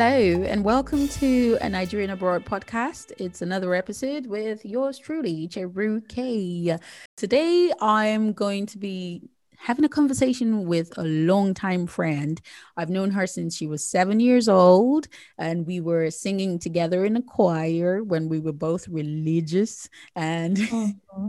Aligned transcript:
Hello, 0.00 0.44
and 0.44 0.62
welcome 0.62 1.08
to 1.08 1.58
a 1.60 1.68
Nigerian 1.68 2.10
Abroad 2.10 2.44
podcast. 2.44 3.10
It's 3.18 3.42
another 3.42 3.74
episode 3.74 4.28
with 4.28 4.64
yours 4.64 4.96
truly, 4.96 5.48
Cheru 5.48 6.06
K. 6.06 6.78
Today, 7.16 7.72
I'm 7.80 8.32
going 8.32 8.66
to 8.66 8.78
be 8.78 9.28
having 9.56 9.84
a 9.84 9.88
conversation 9.88 10.66
with 10.68 10.96
a 10.98 11.02
longtime 11.02 11.88
friend. 11.88 12.40
I've 12.76 12.90
known 12.90 13.10
her 13.10 13.26
since 13.26 13.56
she 13.56 13.66
was 13.66 13.84
seven 13.84 14.20
years 14.20 14.48
old, 14.48 15.08
and 15.36 15.66
we 15.66 15.80
were 15.80 16.12
singing 16.12 16.60
together 16.60 17.04
in 17.04 17.16
a 17.16 17.22
choir 17.22 18.04
when 18.04 18.28
we 18.28 18.38
were 18.38 18.52
both 18.52 18.86
religious. 18.86 19.88
And 20.14 20.58
mm-hmm. 20.58 21.26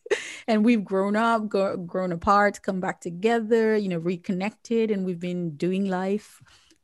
and 0.46 0.64
we've 0.64 0.84
grown 0.84 1.16
up, 1.16 1.48
go, 1.48 1.76
grown 1.76 2.12
apart, 2.12 2.62
come 2.62 2.78
back 2.78 3.00
together, 3.00 3.76
you 3.76 3.88
know, 3.88 3.98
reconnected, 3.98 4.92
and 4.92 5.04
we've 5.04 5.18
been 5.18 5.56
doing 5.56 5.86
life 5.86 6.40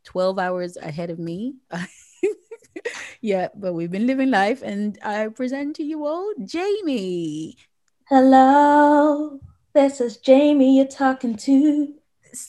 12 0.09 0.39
hours 0.39 0.79
ahead 0.79 1.11
of 1.11 1.19
me. 1.19 1.57
yeah, 3.21 3.49
but 3.55 3.75
we've 3.75 3.91
been 3.91 4.07
living 4.07 4.31
life, 4.31 4.63
and 4.63 4.99
I 5.05 5.29
present 5.29 5.77
to 5.77 5.83
you 5.83 6.07
all 6.07 6.33
Jamie. 6.43 7.59
Hello, 8.09 9.39
this 9.75 10.01
is 10.01 10.17
Jamie 10.17 10.79
you're 10.79 10.87
talking 10.87 11.37
to. 11.37 11.93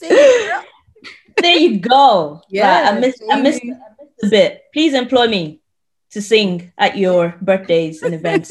there 0.00 1.56
you 1.58 1.80
go. 1.80 2.40
Yeah, 2.48 2.92
I 2.94 2.98
missed, 2.98 3.22
I 3.30 3.42
missed, 3.42 3.60
I 3.62 3.66
missed 3.66 4.24
a 4.24 4.28
bit. 4.28 4.62
Please 4.72 4.94
employ 4.94 5.28
me 5.28 5.60
to 6.12 6.22
sing 6.22 6.72
at 6.78 6.96
your 6.96 7.36
birthdays 7.42 8.00
and 8.00 8.14
events. 8.14 8.50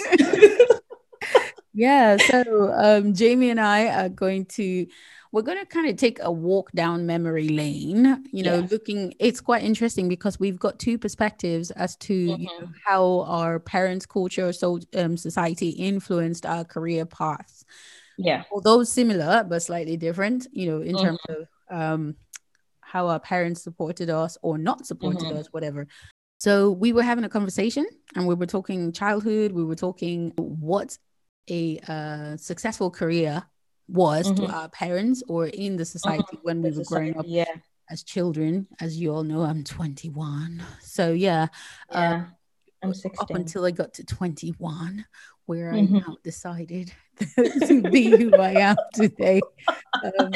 yeah, 1.74 2.18
so 2.18 2.72
um, 2.76 3.16
Jamie 3.16 3.50
and 3.50 3.60
I 3.60 3.88
are 3.88 4.10
going 4.10 4.46
to 4.58 4.86
we're 5.32 5.44
going 5.44 5.60
to 5.60 5.66
kind 5.66 5.88
of 5.88 5.96
take 5.96 6.20
a 6.22 6.32
walk 6.32 6.72
down 6.72 7.06
memory 7.06 7.50
lane 7.50 8.24
you 8.32 8.44
know 8.44 8.60
looking 8.72 9.14
it's 9.20 9.42
quite 9.42 9.64
interesting 9.64 10.08
because 10.08 10.40
we've 10.40 10.60
got 10.60 10.80
two 10.80 10.98
perspectives 10.98 11.72
as 11.72 11.96
to 11.98 12.14
mm-hmm. 12.14 12.42
you 12.42 12.48
know, 12.48 12.66
mm-hmm. 12.66 12.74
how 12.86 13.22
our 13.22 13.60
parents 13.60 14.06
culture 14.06 14.52
so 14.52 14.80
um, 14.96 15.18
society 15.18 15.70
influenced 15.70 16.46
our 16.46 16.64
career 16.64 17.06
paths 17.06 17.64
yeah 18.18 18.44
although 18.52 18.84
similar 18.84 19.46
but 19.48 19.62
slightly 19.62 19.98
different 19.98 20.48
you 20.52 20.70
know 20.70 20.82
in 20.82 20.96
mm-hmm. 20.96 21.06
terms 21.06 21.20
of 21.30 21.48
um, 21.70 22.16
how 22.82 23.08
our 23.08 23.20
parents 23.20 23.64
supported 23.64 24.10
us 24.10 24.38
or 24.42 24.58
not 24.58 24.86
supported 24.86 25.22
mm-hmm. 25.22 25.38
us 25.38 25.48
whatever 25.52 25.88
so 26.40 26.72
we 26.72 26.94
were 26.94 27.04
having 27.04 27.24
a 27.24 27.30
conversation 27.30 27.86
and 28.16 28.26
we 28.26 28.34
were 28.34 28.46
talking 28.46 28.92
childhood 28.92 29.52
we 29.52 29.64
were 29.64 29.76
talking 29.76 30.32
what 30.38 30.98
a 31.50 31.80
uh, 31.88 32.38
successful 32.38 32.92
career 32.92 33.44
was 33.90 34.28
mm-hmm. 34.28 34.46
to 34.46 34.52
our 34.52 34.70
parents 34.70 35.24
or 35.28 35.48
in 35.48 35.78
the 35.78 35.86
society 35.86 36.24
mm-hmm. 36.24 36.44
when 36.44 36.62
we 36.62 36.70
the 36.70 36.78
were 36.78 36.84
society, 36.84 37.12
growing 37.12 37.20
up 37.20 37.26
yeah. 37.28 37.54
as 37.90 38.04
children. 38.04 38.68
As 38.80 38.98
you 38.98 39.14
all 39.14 39.24
know, 39.24 39.42
I'm 39.42 39.64
21. 39.64 40.64
So 40.82 41.12
yeah, 41.12 41.48
yeah 41.92 42.14
um, 42.14 42.28
I'm 42.84 42.94
16. 42.94 43.18
Up 43.20 43.30
until 43.32 43.66
I 43.66 43.72
got 43.72 43.94
to 43.96 44.06
21, 44.06 45.06
where 45.46 45.74
mm-hmm. 45.74 45.96
I 45.96 46.00
now 46.00 46.18
decided 46.24 46.94
to 47.68 47.82
be 47.90 48.16
who 48.16 48.36
I 48.36 48.52
am 48.52 48.76
today. 48.94 49.42
Um, 50.04 50.32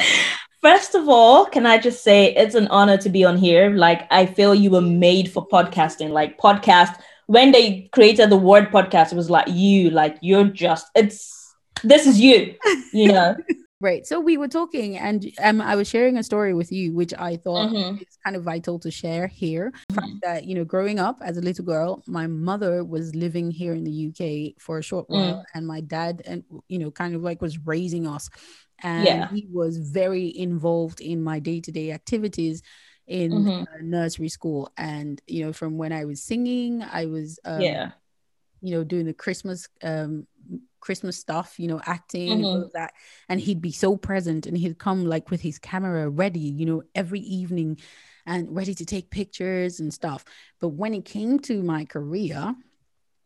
First 0.63 0.95
of 0.95 1.09
all, 1.09 1.45
can 1.45 1.65
I 1.65 1.77
just 1.77 2.05
say 2.05 2.33
it's 2.35 2.55
an 2.55 2.69
honor 2.69 2.95
to 2.95 3.09
be 3.09 3.25
on 3.25 3.35
here? 3.35 3.69
Like, 3.69 4.07
I 4.09 4.25
feel 4.25 4.55
you 4.55 4.71
were 4.71 4.79
made 4.79 5.29
for 5.29 5.45
podcasting. 5.45 6.11
Like, 6.11 6.39
podcast, 6.39 7.01
when 7.25 7.51
they 7.51 7.89
created 7.91 8.29
the 8.29 8.37
word 8.37 8.71
podcast, 8.71 9.11
it 9.11 9.17
was 9.17 9.29
like 9.29 9.49
you, 9.49 9.89
like, 9.89 10.17
you're 10.21 10.45
just, 10.45 10.87
it's 10.95 11.42
this 11.83 12.07
is 12.07 12.19
you, 12.19 12.55
you 12.93 13.11
know. 13.11 13.35
right. 13.81 14.05
So 14.05 14.19
we 14.19 14.37
were 14.37 14.47
talking, 14.47 14.97
and 14.97 15.25
um, 15.41 15.61
I 15.61 15.75
was 15.75 15.87
sharing 15.87 16.17
a 16.17 16.23
story 16.23 16.53
with 16.53 16.71
you, 16.71 16.93
which 16.93 17.13
I 17.13 17.37
thought 17.37 17.71
mm-hmm. 17.71 17.97
is 17.97 18.17
kind 18.23 18.35
of 18.35 18.43
vital 18.43 18.79
to 18.79 18.91
share 18.91 19.27
here. 19.27 19.73
Mm-hmm. 19.91 20.17
That 20.21 20.45
you 20.45 20.55
know, 20.55 20.65
growing 20.65 20.99
up 20.99 21.19
as 21.21 21.37
a 21.37 21.41
little 21.41 21.65
girl, 21.65 22.03
my 22.07 22.27
mother 22.27 22.83
was 22.83 23.15
living 23.15 23.51
here 23.51 23.73
in 23.73 23.83
the 23.83 24.07
UK 24.09 24.61
for 24.61 24.77
a 24.77 24.83
short 24.83 25.09
while, 25.09 25.35
mm. 25.35 25.43
and 25.53 25.67
my 25.67 25.81
dad, 25.81 26.21
and 26.25 26.43
you 26.67 26.79
know, 26.79 26.91
kind 26.91 27.15
of 27.15 27.21
like 27.21 27.41
was 27.41 27.57
raising 27.59 28.07
us, 28.07 28.29
and 28.81 29.05
yeah. 29.05 29.29
he 29.29 29.47
was 29.51 29.77
very 29.77 30.35
involved 30.37 31.01
in 31.01 31.23
my 31.23 31.39
day 31.39 31.59
to 31.61 31.71
day 31.71 31.91
activities 31.91 32.61
in 33.07 33.31
mm-hmm. 33.31 33.61
uh, 33.63 33.65
nursery 33.81 34.29
school 34.29 34.71
and 34.77 35.21
you 35.27 35.45
know 35.45 35.51
from 35.51 35.77
when 35.77 35.91
i 35.91 36.05
was 36.05 36.23
singing 36.23 36.81
i 36.81 37.05
was 37.05 37.37
um, 37.43 37.59
yeah 37.59 37.91
you 38.61 38.73
know 38.73 38.83
doing 38.83 39.05
the 39.05 39.13
christmas 39.13 39.67
um 39.83 40.25
Christmas 40.83 41.17
stuff, 41.17 41.57
you 41.57 41.67
know, 41.69 41.81
acting 41.85 42.27
mm-hmm. 42.27 42.33
and 42.33 42.45
all 42.45 42.61
of 42.61 42.73
that. 42.73 42.93
And 43.29 43.39
he'd 43.39 43.61
be 43.61 43.71
so 43.71 43.95
present 43.95 44.45
and 44.45 44.57
he'd 44.57 44.77
come 44.77 45.05
like 45.05 45.31
with 45.31 45.39
his 45.39 45.57
camera 45.57 46.09
ready, 46.09 46.41
you 46.41 46.65
know, 46.65 46.83
every 46.93 47.21
evening 47.21 47.79
and 48.25 48.53
ready 48.53 48.75
to 48.75 48.85
take 48.85 49.09
pictures 49.09 49.79
and 49.79 49.93
stuff. 49.93 50.25
But 50.59 50.69
when 50.69 50.93
it 50.93 51.05
came 51.05 51.39
to 51.39 51.63
my 51.63 51.85
career, 51.85 52.53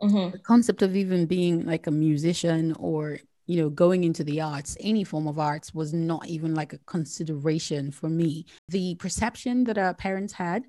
mm-hmm. 0.02 0.32
the 0.32 0.38
concept 0.38 0.84
of 0.84 0.96
even 0.96 1.26
being 1.26 1.66
like 1.66 1.88
a 1.88 1.92
musician 1.92 2.76
or 2.80 3.20
you 3.48 3.62
know 3.62 3.70
going 3.70 4.04
into 4.04 4.26
the 4.26 4.42
arts 4.42 4.76
any 4.82 5.06
form 5.06 5.26
of 5.26 5.40
arts 5.40 5.74
was 5.74 5.94
not 5.94 6.28
even 6.28 6.54
like 6.54 6.74
a 6.74 6.78
consideration 6.80 7.92
for 7.92 8.10
me 8.10 8.46
the 8.68 8.94
perception 8.96 9.64
that 9.64 9.78
our 9.78 9.94
parents 9.94 10.34
had 10.34 10.66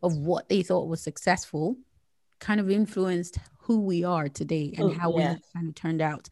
of 0.00 0.16
what 0.16 0.48
they 0.48 0.62
thought 0.62 0.86
was 0.86 1.02
successful 1.02 1.76
kind 2.38 2.60
of 2.60 2.70
influenced 2.70 3.38
who 3.62 3.80
we 3.80 4.04
are 4.04 4.28
today 4.28 4.74
and 4.76 4.90
oh, 4.90 4.94
how 4.94 5.16
yeah. 5.16 5.34
we 5.34 5.40
kind 5.54 5.68
of 5.68 5.74
turned 5.74 6.02
out. 6.02 6.28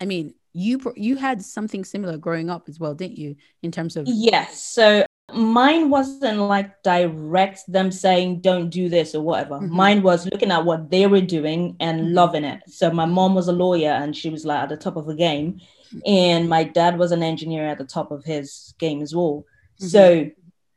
I 0.00 0.04
mean, 0.04 0.34
you 0.52 0.80
you 0.96 1.16
had 1.16 1.42
something 1.42 1.84
similar 1.84 2.16
growing 2.16 2.48
up 2.48 2.68
as 2.68 2.78
well, 2.78 2.94
didn't 2.94 3.18
you? 3.18 3.36
In 3.62 3.72
terms 3.72 3.96
of 3.96 4.06
yes. 4.06 4.62
So 4.62 5.04
mine 5.32 5.90
wasn't 5.90 6.38
like 6.38 6.82
direct 6.82 7.60
them 7.66 7.90
saying 7.90 8.40
don't 8.40 8.70
do 8.70 8.88
this 8.88 9.14
or 9.14 9.22
whatever. 9.22 9.56
Mm-hmm. 9.56 9.74
Mine 9.74 10.02
was 10.02 10.26
looking 10.26 10.50
at 10.50 10.64
what 10.64 10.90
they 10.90 11.06
were 11.06 11.20
doing 11.20 11.76
and 11.80 12.00
mm-hmm. 12.00 12.14
loving 12.14 12.44
it. 12.44 12.62
So 12.68 12.90
my 12.90 13.06
mom 13.06 13.34
was 13.34 13.48
a 13.48 13.52
lawyer 13.52 13.90
and 13.90 14.16
she 14.16 14.30
was 14.30 14.44
like 14.44 14.62
at 14.62 14.68
the 14.68 14.76
top 14.76 14.96
of 14.96 15.06
the 15.06 15.16
game, 15.16 15.60
and 16.06 16.48
my 16.48 16.64
dad 16.64 16.98
was 16.98 17.12
an 17.12 17.22
engineer 17.22 17.66
at 17.66 17.78
the 17.78 17.84
top 17.84 18.10
of 18.10 18.24
his 18.24 18.74
game 18.78 19.02
as 19.02 19.14
well. 19.14 19.44
Mm-hmm. 19.80 19.86
So 19.86 20.30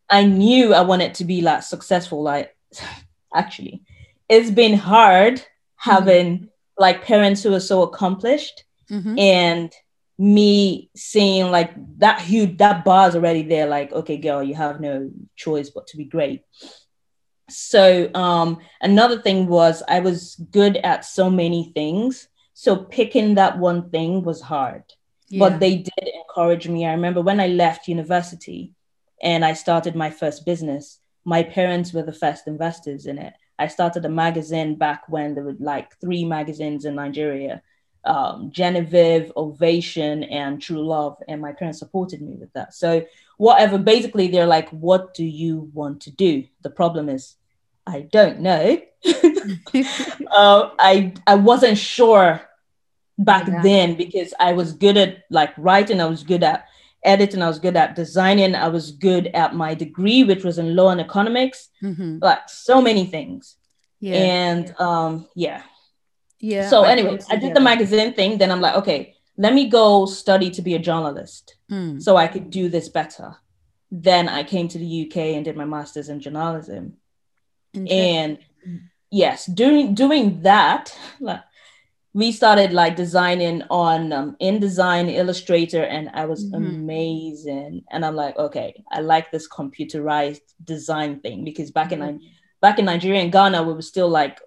I 0.10 0.26
knew 0.26 0.74
I 0.74 0.82
wanted 0.82 1.14
to 1.16 1.26
be 1.26 1.42
like 1.42 1.64
successful. 1.64 2.24
Like 2.24 2.56
actually, 3.34 3.84
it's 4.30 4.52
been 4.52 4.74
hard 4.74 5.42
having 5.76 6.38
mm-hmm. 6.38 6.46
like 6.78 7.04
parents 7.04 7.44
who 7.44 7.54
are 7.54 7.60
so 7.60 7.84
accomplished 7.84 8.64
mm-hmm. 8.90 9.18
and 9.18 9.74
me 10.20 10.90
seeing 10.96 11.52
like 11.52 11.72
that 12.00 12.20
huge 12.22 12.58
that 12.58 12.84
bar 12.84 13.08
is 13.08 13.16
already 13.16 13.44
there 13.44 13.68
like 13.68 13.92
okay 13.92 14.18
girl 14.18 14.42
you 14.42 14.56
have 14.56 14.82
no 14.82 15.12
choice 15.36 15.70
but 15.70 15.86
to 15.86 15.96
be 15.96 16.06
great 16.06 16.44
so 17.50 18.10
um 18.16 18.58
another 18.82 19.22
thing 19.22 19.48
was 19.48 19.84
i 19.88 20.00
was 20.00 20.36
good 20.52 20.78
at 20.78 21.06
so 21.06 21.30
many 21.30 21.72
things 21.76 22.28
so 22.54 22.76
picking 22.76 23.36
that 23.36 23.60
one 23.60 23.90
thing 23.92 24.24
was 24.24 24.42
hard 24.42 24.84
yeah. 25.30 25.40
but 25.40 25.60
they 25.60 25.78
did 25.78 26.10
encourage 26.28 26.68
me 26.68 26.86
i 26.86 26.92
remember 26.92 27.22
when 27.22 27.40
i 27.40 27.48
left 27.48 27.88
university 27.88 28.74
and 29.22 29.46
i 29.46 29.54
started 29.54 29.96
my 29.96 30.10
first 30.10 30.48
business 30.48 31.00
my 31.26 31.44
parents 31.44 31.94
were 31.94 32.04
the 32.04 32.12
first 32.12 32.48
investors 32.48 33.06
in 33.06 33.20
it 33.20 33.34
I 33.60 33.68
started 33.68 34.06
a 34.06 34.10
magazine 34.10 34.76
back 34.76 35.10
when 35.10 35.34
there 35.34 35.44
were 35.44 35.56
like 35.60 36.00
three 36.00 36.24
magazines 36.26 36.86
in 36.86 36.96
Nigeria 36.96 37.62
um, 38.08 38.52
Genevieve, 38.52 39.32
Ovation, 39.36 40.24
and 40.24 40.62
True 40.62 40.86
Love. 40.86 41.18
And 41.28 41.42
my 41.42 41.52
parents 41.52 41.80
supported 41.80 42.22
me 42.22 42.36
with 42.36 42.52
that. 42.54 42.74
So, 42.74 43.06
whatever, 43.38 43.78
basically, 43.78 44.28
they're 44.28 44.48
like, 44.48 44.70
What 44.70 45.14
do 45.14 45.26
you 45.26 45.70
want 45.74 46.02
to 46.02 46.12
do? 46.12 46.46
The 46.62 46.70
problem 46.70 47.10
is, 47.10 47.36
I 47.86 48.02
don't 48.02 48.40
know. 48.40 48.82
uh, 49.06 50.70
I, 50.80 51.14
I 51.26 51.36
wasn't 51.36 51.78
sure 51.78 52.42
back 53.18 53.48
yeah. 53.48 53.62
then 53.62 53.96
because 53.96 54.34
I 54.40 54.54
was 54.54 54.74
good 54.74 54.98
at 54.98 55.24
like 55.30 55.54
writing, 55.58 56.02
I 56.02 56.06
was 56.06 56.24
good 56.24 56.44
at 56.44 56.66
editing, 57.08 57.42
I 57.42 57.48
was 57.48 57.60
good 57.60 57.76
at 57.76 57.96
designing, 57.96 58.56
I 58.56 58.68
was 58.68 58.92
good 58.92 59.28
at 59.28 59.56
my 59.56 59.74
degree, 59.74 60.24
which 60.24 60.44
was 60.44 60.58
in 60.58 60.76
law 60.76 60.90
and 60.90 61.02
economics, 61.02 61.70
mm-hmm. 61.82 62.20
like 62.22 62.48
so 62.48 62.82
many 62.82 63.06
things. 63.06 63.56
Yeah. 64.00 64.16
And 64.16 64.80
um, 64.80 65.28
yeah. 65.36 65.64
Yeah. 66.40 66.70
So 66.70 66.84
anyway, 66.84 67.20
I 67.30 67.36
did 67.38 67.56
the 67.56 67.62
magazine 67.62 68.14
thing. 68.14 68.38
Then 68.38 68.52
I'm 68.52 68.62
like, 68.62 68.76
okay, 68.76 69.16
let 69.38 69.54
me 69.54 69.70
go 69.70 70.06
study 70.06 70.52
to 70.52 70.62
be 70.62 70.76
a 70.76 70.80
journalist 70.80 71.56
mm. 71.72 72.02
so 72.02 72.16
I 72.16 72.28
could 72.28 72.50
do 72.50 72.70
this 72.70 72.90
better. 72.90 73.36
Then 73.90 74.28
I 74.30 74.44
came 74.44 74.68
to 74.68 74.78
the 74.78 75.08
UK 75.08 75.18
and 75.36 75.46
did 75.46 75.56
my 75.56 75.66
master's 75.66 76.10
in 76.10 76.20
journalism. 76.20 76.98
And 77.74 78.40
yes, 79.12 79.46
doing 79.46 79.94
doing 79.94 80.42
that, 80.42 80.98
like, 81.20 81.42
we 82.18 82.32
started 82.32 82.74
like 82.74 82.96
designing 82.96 83.62
on 83.70 84.12
um, 84.12 84.36
InDesign 84.42 85.14
Illustrator, 85.14 85.84
and 85.84 86.10
I 86.16 86.26
was 86.26 86.46
mm-hmm. 86.46 86.66
amazing. 86.66 87.84
And 87.92 88.04
I'm 88.04 88.16
like, 88.16 88.36
okay, 88.38 88.84
I 88.92 89.02
like 89.02 89.30
this 89.32 89.48
computerized 89.48 90.42
design 90.64 91.20
thing 91.20 91.44
because 91.44 91.70
back 91.70 91.92
mm-hmm. 91.92 92.02
in 92.02 92.22
back 92.60 92.80
in 92.80 92.86
Nigeria 92.86 93.22
and 93.22 93.32
Ghana, 93.32 93.62
we 93.62 93.72
were 93.72 93.84
still 93.84 94.10
like 94.10 94.40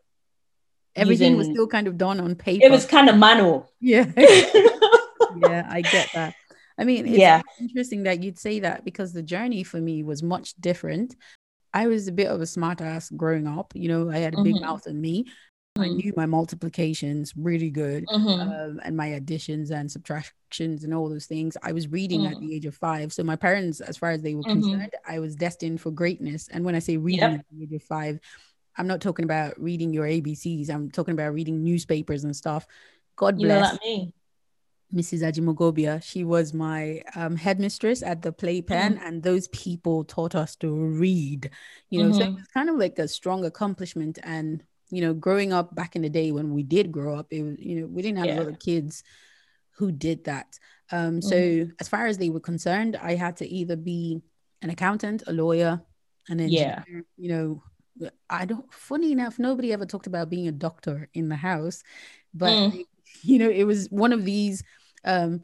everything 0.97 1.35
using, 1.35 1.39
was 1.39 1.47
still 1.47 1.69
kind 1.69 1.87
of 1.87 1.97
done 1.97 2.19
on 2.19 2.35
paper. 2.35 2.67
It 2.67 2.73
was 2.73 2.87
kind 2.87 3.09
of 3.09 3.17
manual. 3.17 3.71
Yeah, 3.79 4.07
yeah, 4.17 5.65
I 5.71 5.81
get 5.89 6.09
that. 6.13 6.35
I 6.77 6.83
mean, 6.83 7.07
it's 7.07 7.19
yeah. 7.19 7.41
interesting 7.61 8.03
that 8.03 8.21
you'd 8.21 8.41
say 8.41 8.59
that 8.61 8.85
because 8.85 9.13
the 9.13 9.23
journey 9.23 9.63
for 9.63 9.81
me 9.81 10.03
was 10.03 10.25
much 10.25 10.55
different. 10.55 11.15
I 11.73 11.87
was 11.87 12.09
a 12.09 12.13
bit 12.13 12.27
of 12.27 12.41
a 12.41 12.47
smart 12.47 12.81
ass 12.81 13.11
growing 13.11 13.47
up. 13.47 13.75
You 13.77 13.87
know, 13.91 14.11
I 14.11 14.19
had 14.19 14.35
a 14.35 14.43
big 14.43 14.57
Mhm. 14.57 14.63
mouth 14.63 14.89
in 14.89 15.01
me. 15.01 15.27
I 15.77 15.89
Mhm. 15.89 15.97
knew 15.97 16.13
my 16.17 16.27
multiplications 16.27 17.33
really 17.37 17.71
good 17.71 18.05
Mhm. 18.09 18.41
um, 18.41 18.81
and 18.83 18.97
my 18.97 19.07
additions 19.07 19.71
and 19.71 19.91
subtractions 19.91 20.83
and 20.85 20.93
all 20.93 21.09
those 21.09 21.27
things. 21.27 21.57
I 21.63 21.73
was 21.73 21.87
reading 21.89 22.27
at 22.27 22.37
Mm. 22.37 22.41
the 22.41 22.55
age 22.57 22.67
of 22.67 22.75
five. 22.75 23.13
So 23.13 23.23
my 23.23 23.37
parents, 23.37 23.81
as 23.81 23.97
far 23.97 24.11
as 24.11 24.21
they 24.23 24.35
were 24.35 24.43
Mhm. 24.43 24.63
concerned, 24.63 24.95
I 25.07 25.21
was 25.21 25.37
destined 25.37 25.81
for 25.81 25.91
greatness. 25.93 26.49
And 26.49 26.65
when 26.65 26.75
I 26.75 26.81
say 26.81 26.97
reading 26.97 27.31
Yep. 27.31 27.39
at 27.41 27.47
the 27.53 27.63
age 27.63 27.73
of 27.73 27.83
five, 27.85 28.19
I'm 28.77 28.87
not 28.89 29.01
talking 29.01 29.25
about 29.25 29.61
reading 29.61 29.93
your 29.95 30.07
ABCs. 30.07 30.71
I'm 30.71 30.91
talking 30.91 31.13
about 31.13 31.35
reading 31.35 31.63
newspapers 31.63 32.25
and 32.25 32.35
stuff. 32.35 32.67
God 33.17 33.41
You 33.41 33.47
bless 33.47 33.79
me. 33.81 34.13
Mrs. 34.93 35.23
Ajimogobia. 35.23 36.03
She 36.03 36.25
was 36.25 36.53
my 36.53 37.01
um, 37.15 37.37
headmistress 37.37 38.03
at 38.03 38.23
the 38.23 38.33
playpen, 38.33 38.95
Mm-hmm. 38.95 39.07
and 39.07 39.23
those 39.23 39.47
people 39.49 40.03
taught 40.03 40.35
us 40.35 40.57
to 40.57 40.73
read. 40.75 41.49
You 41.91 42.03
know, 42.03 42.13
so 42.13 42.23
it 42.25 42.35
was 42.35 42.47
kind 42.49 42.69
of 42.69 42.77
like 42.77 42.99
a 42.99 43.07
strong 43.07 43.45
accomplishment. 43.45 44.19
And 44.25 44.65
you 44.91 45.01
know, 45.01 45.15
growing 45.15 45.53
up 45.53 45.75
back 45.75 45.97
in 45.97 46.03
the 46.03 46.09
day 46.11 46.33
when 46.33 46.53
we 46.53 46.63
did 46.63 46.91
grow 46.93 47.15
up, 47.17 47.29
it 47.31 47.43
was 47.43 47.57
you 47.59 47.81
know 47.81 47.87
we 47.87 48.03
didn't 48.03 48.19
have 48.19 48.31
a 48.37 48.43
lot 48.43 48.49
of 48.53 48.59
kids 48.59 49.03
who 49.77 49.91
did 49.93 50.25
that. 50.25 50.59
Um, 50.93 51.23
so 51.23 51.37
Mhm. 51.37 51.73
as 51.81 51.89
far 51.89 52.07
as 52.07 52.19
they 52.19 52.29
were 52.31 52.41
concerned, 52.41 52.97
I 52.97 53.15
had 53.15 53.37
to 53.39 53.49
either 53.49 53.77
be 53.77 54.21
an 54.63 54.71
accountant, 54.71 55.23
a 55.27 55.33
lawyer, 55.33 55.81
an 56.29 56.41
engineer. 56.41 56.85
Yeah. 56.87 57.01
You 57.17 57.29
know, 57.99 58.11
I 58.29 58.45
don't. 58.45 58.73
Funny 58.73 59.13
enough, 59.13 59.39
nobody 59.39 59.73
ever 59.73 59.87
talked 59.87 60.07
about 60.07 60.31
being 60.31 60.49
a 60.49 60.53
doctor 60.53 61.09
in 61.15 61.29
the 61.29 61.37
house, 61.37 61.83
but 62.35 62.57
Mm. 62.59 62.85
you 63.23 63.39
know, 63.39 63.49
it 63.51 63.65
was 63.65 63.89
one 63.91 64.13
of 64.13 64.25
these. 64.25 64.63
Um, 65.05 65.43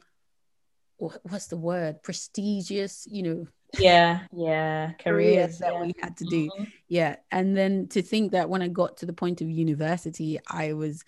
what's 0.97 1.47
the 1.47 1.57
word? 1.57 2.03
Prestigious. 2.03 3.07
You 3.09 3.23
know, 3.23 3.47
Yeah. 3.79 4.21
Yeah. 4.31 4.93
careers 4.93 5.57
Careers. 5.57 5.59
that 5.59 5.73
yeah. 5.73 5.81
we 5.81 5.93
had 6.01 6.17
to 6.17 6.25
do. 6.25 6.49
Mhm. 6.49 6.71
Yeah. 6.87 7.15
And 7.31 7.55
then 7.55 7.87
to 7.89 8.01
think 8.01 8.31
that 8.31 8.49
when 8.49 8.61
I 8.61 8.67
got 8.69 8.97
to 8.97 9.05
the 9.05 9.13
point 9.13 9.41
of 9.41 9.49
university, 9.49 10.39
I 10.47 10.73
was 10.73 11.03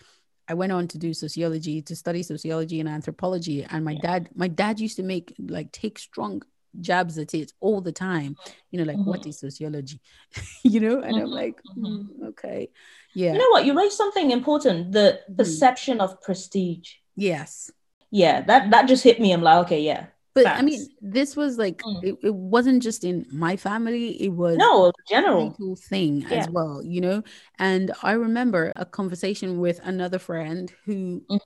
I 0.47 0.55
went 0.55 0.71
on 0.71 0.87
to 0.87 0.97
do 0.97 1.13
sociology, 1.13 1.81
to 1.83 1.95
study 1.95 2.23
sociology 2.23 2.79
and 2.79 2.89
anthropology. 2.89 3.63
And 3.63 3.85
my 3.85 3.91
Yeah. 3.93 3.99
dad, 4.01 4.29
my 4.35 4.47
dad 4.47 4.79
used 4.79 4.95
to 4.97 5.03
make 5.03 5.35
like 5.37 5.71
take 5.71 5.99
strong 5.99 6.41
jabs 6.81 7.17
at 7.19 7.33
it 7.35 7.53
all 7.59 7.81
the 7.81 7.91
time. 7.91 8.35
You 8.71 8.79
know, 8.79 8.85
like 8.85 8.97
what 9.05 9.21
Mhm. 9.21 9.29
is 9.29 9.39
sociology? 9.39 10.01
you 10.63 10.79
know, 10.79 11.01
and 11.01 11.17
I'm 11.17 11.29
Mhm, 11.29 11.33
like. 11.41 11.61
"Hmm, 11.75 12.23
okay. 12.29 12.69
Yeah. 13.13 13.33
You 13.33 13.39
know 13.39 13.49
what? 13.51 13.65
You 13.65 13.77
raised 13.77 13.95
something 13.97 14.31
important. 14.31 14.91
The 14.91 15.19
Mhm. 15.29 15.37
perception 15.37 16.01
of 16.01 16.19
prestige. 16.21 16.95
yes. 17.15 17.71
Yeah. 18.11 18.41
That 18.41 18.71
that 18.71 18.87
just 18.87 19.03
hit 19.03 19.19
me. 19.19 19.31
I'm 19.33 19.43
like, 19.43 19.65
okay, 19.65 19.81
yeah. 19.81 20.07
But 20.43 20.57
I 20.57 20.61
mean, 20.61 20.87
this 21.01 21.35
was 21.35 21.57
like 21.57 21.81
Mm. 21.83 22.03
it, 22.03 22.15
it 22.23 22.35
wasn't 22.35 22.83
just 22.83 23.03
in 23.03 23.25
my 23.31 23.55
family, 23.55 24.21
it 24.21 24.29
was 24.29 24.57
No, 24.57 24.91
general. 25.07 25.55
thing 25.77 26.21
Yeah. 26.21 26.39
as 26.39 26.49
well, 26.49 26.81
you 26.83 27.01
know. 27.01 27.23
And 27.57 27.91
I 28.03 28.13
remember 28.13 28.73
a 28.75 28.85
conversation 28.85 29.59
with 29.59 29.79
another 29.83 30.19
friend 30.19 30.71
who 30.85 31.21
Mhm. 31.29 31.39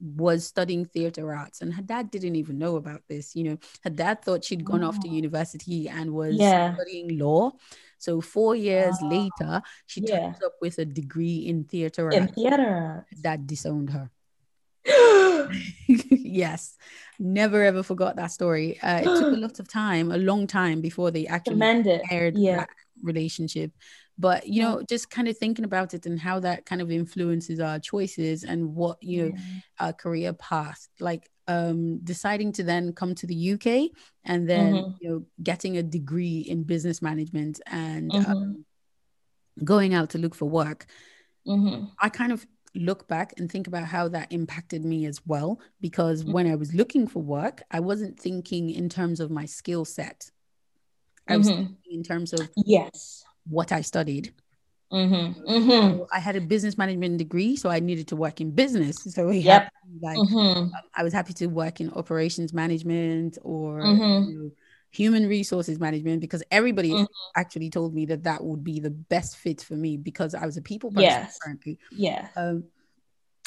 was 0.00 0.46
studying 0.46 0.84
theater 0.84 1.34
arts, 1.34 1.60
and 1.60 1.74
her 1.74 1.82
dad 1.82 2.10
didn't 2.10 2.36
even 2.36 2.56
know 2.58 2.76
about 2.76 3.02
this. 3.08 3.34
You 3.34 3.44
know, 3.44 3.58
her 3.82 3.90
dad 3.90 4.22
thought 4.22 4.44
she'd 4.44 4.64
gone 4.64 4.84
off 4.84 5.00
to 5.00 5.08
Oh. 5.08 5.12
university 5.12 5.88
and 5.88 6.12
was 6.14 6.38
Yeah. 6.38 6.74
studying 6.74 7.18
law. 7.18 7.52
So 7.98 8.20
four 8.20 8.54
years 8.54 8.94
Ah, 9.02 9.08
later, 9.08 9.62
she 9.86 10.00
yeah. 10.02 10.20
turns 10.20 10.42
up 10.44 10.54
with 10.62 10.78
a 10.78 10.84
degree 10.84 11.38
in 11.50 11.64
theater 11.64 12.10
In 12.12 12.22
arts. 12.22 12.34
theater. 12.34 13.06
Dad 13.20 13.46
disowned 13.46 13.90
her. 13.90 14.10
yes, 16.28 16.76
never 17.18 17.62
ever 17.64 17.82
forgot 17.82 18.16
that 18.16 18.30
story. 18.32 18.78
Uh, 18.82 18.98
it 19.02 19.04
took 19.16 19.32
a 19.32 19.36
lot 19.46 19.58
of 19.60 19.68
time, 19.68 20.12
a 20.12 20.16
long 20.18 20.46
time 20.46 20.80
before 20.80 21.10
they 21.10 21.26
actually 21.26 21.58
it. 21.60 22.02
aired 22.10 22.36
Yeah. 22.36 22.56
that 22.58 22.70
relationship. 23.02 23.72
But 24.18 24.48
you 24.48 24.62
know, 24.62 24.82
just 24.88 25.10
kind 25.10 25.28
of 25.28 25.38
thinking 25.38 25.64
about 25.64 25.94
it 25.94 26.06
and 26.06 26.18
how 26.18 26.40
that 26.40 26.66
kind 26.66 26.82
of 26.82 26.90
influences 26.90 27.60
our 27.60 27.78
choices 27.78 28.44
and 28.44 28.74
what 28.74 28.98
you 29.02 29.22
know 29.22 29.32
Yeah. 29.34 29.42
our 29.86 29.92
career 29.92 30.32
path. 30.32 30.88
Like 31.00 31.30
um 31.46 31.98
deciding 32.04 32.52
to 32.52 32.62
then 32.64 32.92
come 32.92 33.14
to 33.14 33.26
the 33.26 33.34
UK 33.54 33.90
and 34.24 34.48
then 34.50 34.74
Mhm. 34.74 34.94
you 35.00 35.08
know 35.08 35.24
getting 35.42 35.76
a 35.78 35.82
degree 35.82 36.40
in 36.40 36.64
business 36.64 37.00
management 37.00 37.60
and 37.66 38.12
Mhm. 38.12 38.30
um, 38.30 38.64
going 39.64 39.94
out 39.94 40.10
to 40.10 40.18
look 40.18 40.34
for 40.34 40.48
work. 40.48 40.86
Mhm. 41.46 41.90
I 42.00 42.08
kind 42.10 42.32
of 42.32 42.46
look 42.78 43.08
back 43.08 43.34
and 43.36 43.50
think 43.50 43.66
about 43.66 43.84
how 43.84 44.08
that 44.08 44.32
impacted 44.32 44.84
me 44.84 45.04
as 45.06 45.20
well 45.26 45.60
because 45.80 46.24
Mm. 46.24 46.32
when 46.32 46.46
I 46.46 46.54
was 46.54 46.72
looking 46.74 47.06
for 47.06 47.22
work, 47.22 47.62
I 47.70 47.80
wasn't 47.80 48.18
thinking 48.18 48.70
in 48.70 48.88
terms 48.88 49.20
of 49.20 49.30
my 49.30 49.44
skill 49.46 49.84
set. 49.84 50.30
I 51.26 51.36
was 51.36 51.48
Mhm. 51.50 51.56
thinking 51.56 51.76
in 51.98 52.02
terms 52.02 52.32
of 52.32 52.48
Yes. 52.56 53.24
what 53.48 53.72
I 53.72 53.82
studied. 53.82 54.32
Mm-hmm. 54.92 55.42
Mm-hmm. 55.42 55.98
So 55.98 56.06
I 56.12 56.18
had 56.20 56.36
a 56.36 56.40
business 56.40 56.78
management 56.78 57.18
degree, 57.18 57.56
so 57.56 57.68
I 57.68 57.80
needed 57.80 58.08
to 58.08 58.16
work 58.16 58.40
in 58.40 58.52
business. 58.52 58.96
So 59.14 59.28
we 59.28 59.38
Yep. 59.38 59.68
like 60.00 60.18
Mm-hmm. 60.18 60.62
um, 60.62 60.72
I 60.94 61.02
was 61.02 61.12
happy 61.12 61.32
to 61.34 61.46
work 61.46 61.80
in 61.80 61.90
operations 61.92 62.52
management 62.54 63.36
or 63.42 63.84
you 64.28 64.34
know, 64.38 64.50
human 64.90 65.28
resources 65.28 65.78
management 65.78 66.20
because 66.20 66.42
everybody 66.50 66.92
Mhm. 66.92 67.06
actually 67.36 67.70
told 67.70 67.94
me 67.94 68.06
that 68.06 68.24
that 68.24 68.42
would 68.42 68.64
be 68.64 68.80
the 68.80 68.90
best 68.90 69.36
fit 69.36 69.60
for 69.60 69.74
me 69.76 69.96
because 69.96 70.34
I 70.34 70.46
was 70.46 70.56
a 70.56 70.62
people 70.62 70.90
person 70.90 71.04
Yes. 71.04 71.38
apparently. 71.40 71.78
Yeah. 71.92 72.28
Um, 72.36 72.64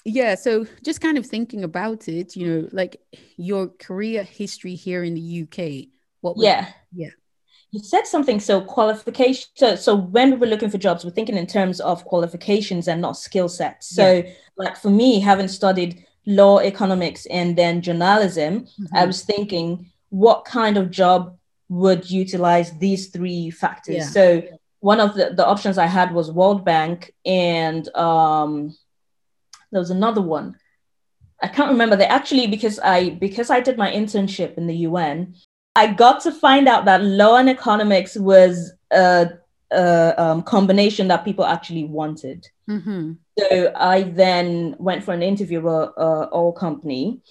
yeah, 0.04 0.36
so 0.36 0.66
just 0.84 1.00
kind 1.02 1.18
of 1.18 1.26
thinking 1.26 1.64
about 1.64 2.08
it, 2.08 2.36
you 2.36 2.48
know, 2.48 2.70
like 2.72 3.02
your 3.38 3.68
career 3.68 4.24
history 4.24 4.74
here 4.76 5.04
in 5.04 5.14
the 5.14 5.22
UK. 5.22 5.90
What 6.22 6.38
was 6.38 6.46
Yeah. 6.46 6.68
yeah. 6.94 7.10
You 7.72 7.80
said 7.80 8.06
something 8.06 8.40
so 8.40 8.62
qualification. 8.62 9.50
So, 9.56 9.76
so 9.76 9.96
when 9.96 10.32
we 10.32 10.38
were 10.38 10.48
looking 10.48 10.70
for 10.70 10.78
jobs, 10.78 11.06
we're 11.06 11.12
thinking 11.12 11.38
in 11.38 11.48
terms 11.48 11.80
of 11.80 12.04
qualifications 12.04 12.88
and 12.88 13.00
not 13.02 13.16
skill 13.16 13.48
sets. 13.48 13.88
So, 13.96 14.24
like 14.58 14.76
for 14.76 14.90
me, 14.90 15.20
having 15.22 15.48
studied 15.48 16.06
law, 16.26 16.60
economics, 16.60 17.26
and 17.28 17.56
then 17.58 17.82
journalism, 17.82 18.68
I 18.94 19.04
Mhm. 19.04 19.08
was 19.08 19.22
thinking, 19.24 19.91
what 20.12 20.46
kind 20.46 20.78
of 20.78 20.92
job 20.92 21.38
would 21.70 22.10
utilize 22.12 22.78
these 22.78 23.08
three 23.08 23.50
factors? 23.50 23.96
Yeah. 23.96 24.06
So, 24.06 24.44
one 24.82 25.00
of 25.00 25.16
the, 25.16 25.34
the 25.36 25.46
options 25.46 25.78
I 25.78 25.86
had 25.86 26.14
was 26.14 26.32
World 26.32 26.64
Bank, 26.64 27.14
and 27.26 27.88
um, 27.96 28.76
there 29.72 29.80
was 29.80 29.90
another 29.92 30.22
one. 30.22 30.56
I 31.42 31.48
can't 31.48 31.72
remember. 31.72 31.96
They 31.96 32.06
actually 32.06 32.48
because 32.48 32.80
I 32.80 33.12
because 33.12 33.50
I 33.50 33.62
did 33.62 33.78
my 33.78 33.92
internship 33.92 34.58
in 34.58 34.68
the 34.68 34.76
UN, 34.88 35.36
I 35.76 35.88
got 35.88 36.22
to 36.22 36.32
find 36.32 36.68
out 36.68 36.86
that 36.86 37.04
law 37.04 37.38
and 37.38 37.50
economics 37.50 38.16
was 38.16 38.74
a, 38.92 39.30
a 39.72 40.22
um, 40.22 40.44
combination 40.44 41.08
that 41.08 41.26
people 41.26 41.46
actually 41.46 41.86
wanted. 41.86 42.48
Mhm. 42.70 43.18
So 43.40 43.72
I 43.76 44.04
then 44.04 44.76
went 44.78 45.04
for 45.04 45.14
an 45.14 45.24
interview 45.24 45.62
with 45.62 45.74
a 45.74 46.30
oil 46.34 46.52
company. 46.52 47.22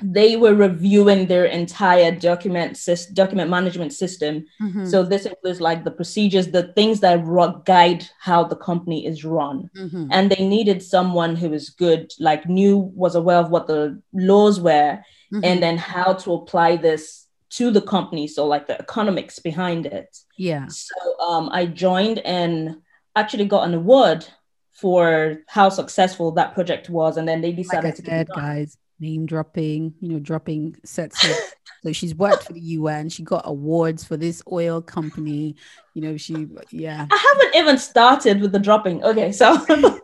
They 0.00 0.36
were 0.36 0.54
reviewing 0.54 1.26
their 1.26 1.44
entire 1.44 2.12
document 2.12 2.78
document 3.14 3.50
management 3.50 3.92
system. 3.92 4.44
Mhm. 4.62 4.86
So 4.88 5.02
this 5.02 5.26
includes 5.26 5.60
like 5.60 5.82
the 5.84 5.90
procedures, 5.90 6.48
the 6.48 6.72
things 6.74 7.00
that 7.00 7.24
guide 7.64 8.06
how 8.20 8.44
the 8.44 8.54
company 8.56 9.06
is 9.06 9.24
run. 9.24 9.68
Mhm. 9.76 10.08
And 10.12 10.30
they 10.30 10.46
needed 10.46 10.82
someone 10.82 11.34
who 11.34 11.50
was 11.50 11.70
good, 11.70 12.12
like 12.20 12.48
knew, 12.48 12.76
was 12.94 13.16
aware 13.16 13.38
of 13.38 13.50
what 13.50 13.66
the 13.66 14.00
laws 14.12 14.60
were, 14.60 15.00
Mhm. 15.32 15.44
and 15.44 15.62
then 15.62 15.76
how 15.78 16.12
to 16.12 16.32
apply 16.32 16.76
this 16.76 17.26
to 17.50 17.70
the 17.72 17.80
company. 17.82 18.28
So 18.28 18.46
like 18.46 18.66
the 18.68 18.78
economics 18.80 19.38
behind 19.40 19.86
it. 19.86 20.16
yeah. 20.36 20.66
So 20.68 20.94
um, 21.28 21.48
I 21.52 21.66
joined 21.66 22.20
and 22.20 22.76
actually 23.16 23.46
got 23.46 23.66
an 23.66 23.74
award 23.74 24.24
for 24.72 25.38
how 25.48 25.68
successful 25.70 26.30
that 26.32 26.54
project 26.54 26.88
was. 26.88 27.16
And 27.16 27.26
then 27.26 27.40
they 27.40 27.48
Like 27.48 27.56
decided 27.56 27.88
I 27.88 27.90
to 27.96 28.02
said, 28.04 28.28
guys, 28.28 28.76
name 29.00 29.26
dropping, 29.26 29.94
you 30.00 30.08
know, 30.08 30.18
dropping 30.18 30.76
sets 30.84 31.22
of 31.24 31.36
so 31.84 31.92
she's 31.92 32.14
worked 32.14 32.44
for 32.44 32.52
the 32.52 32.60
UN. 32.60 33.08
She 33.08 33.22
got 33.22 33.42
awards 33.44 34.04
for 34.04 34.16
this 34.16 34.42
oil 34.50 34.80
company. 34.82 35.54
You 35.94 36.02
know, 36.02 36.16
she 36.16 36.46
yeah. 36.70 37.06
I 37.10 37.26
haven't 37.32 37.54
even 37.56 37.78
started 37.78 38.40
with 38.40 38.52
the 38.52 38.58
dropping. 38.58 39.02
Okay, 39.04 39.32
so 39.32 39.56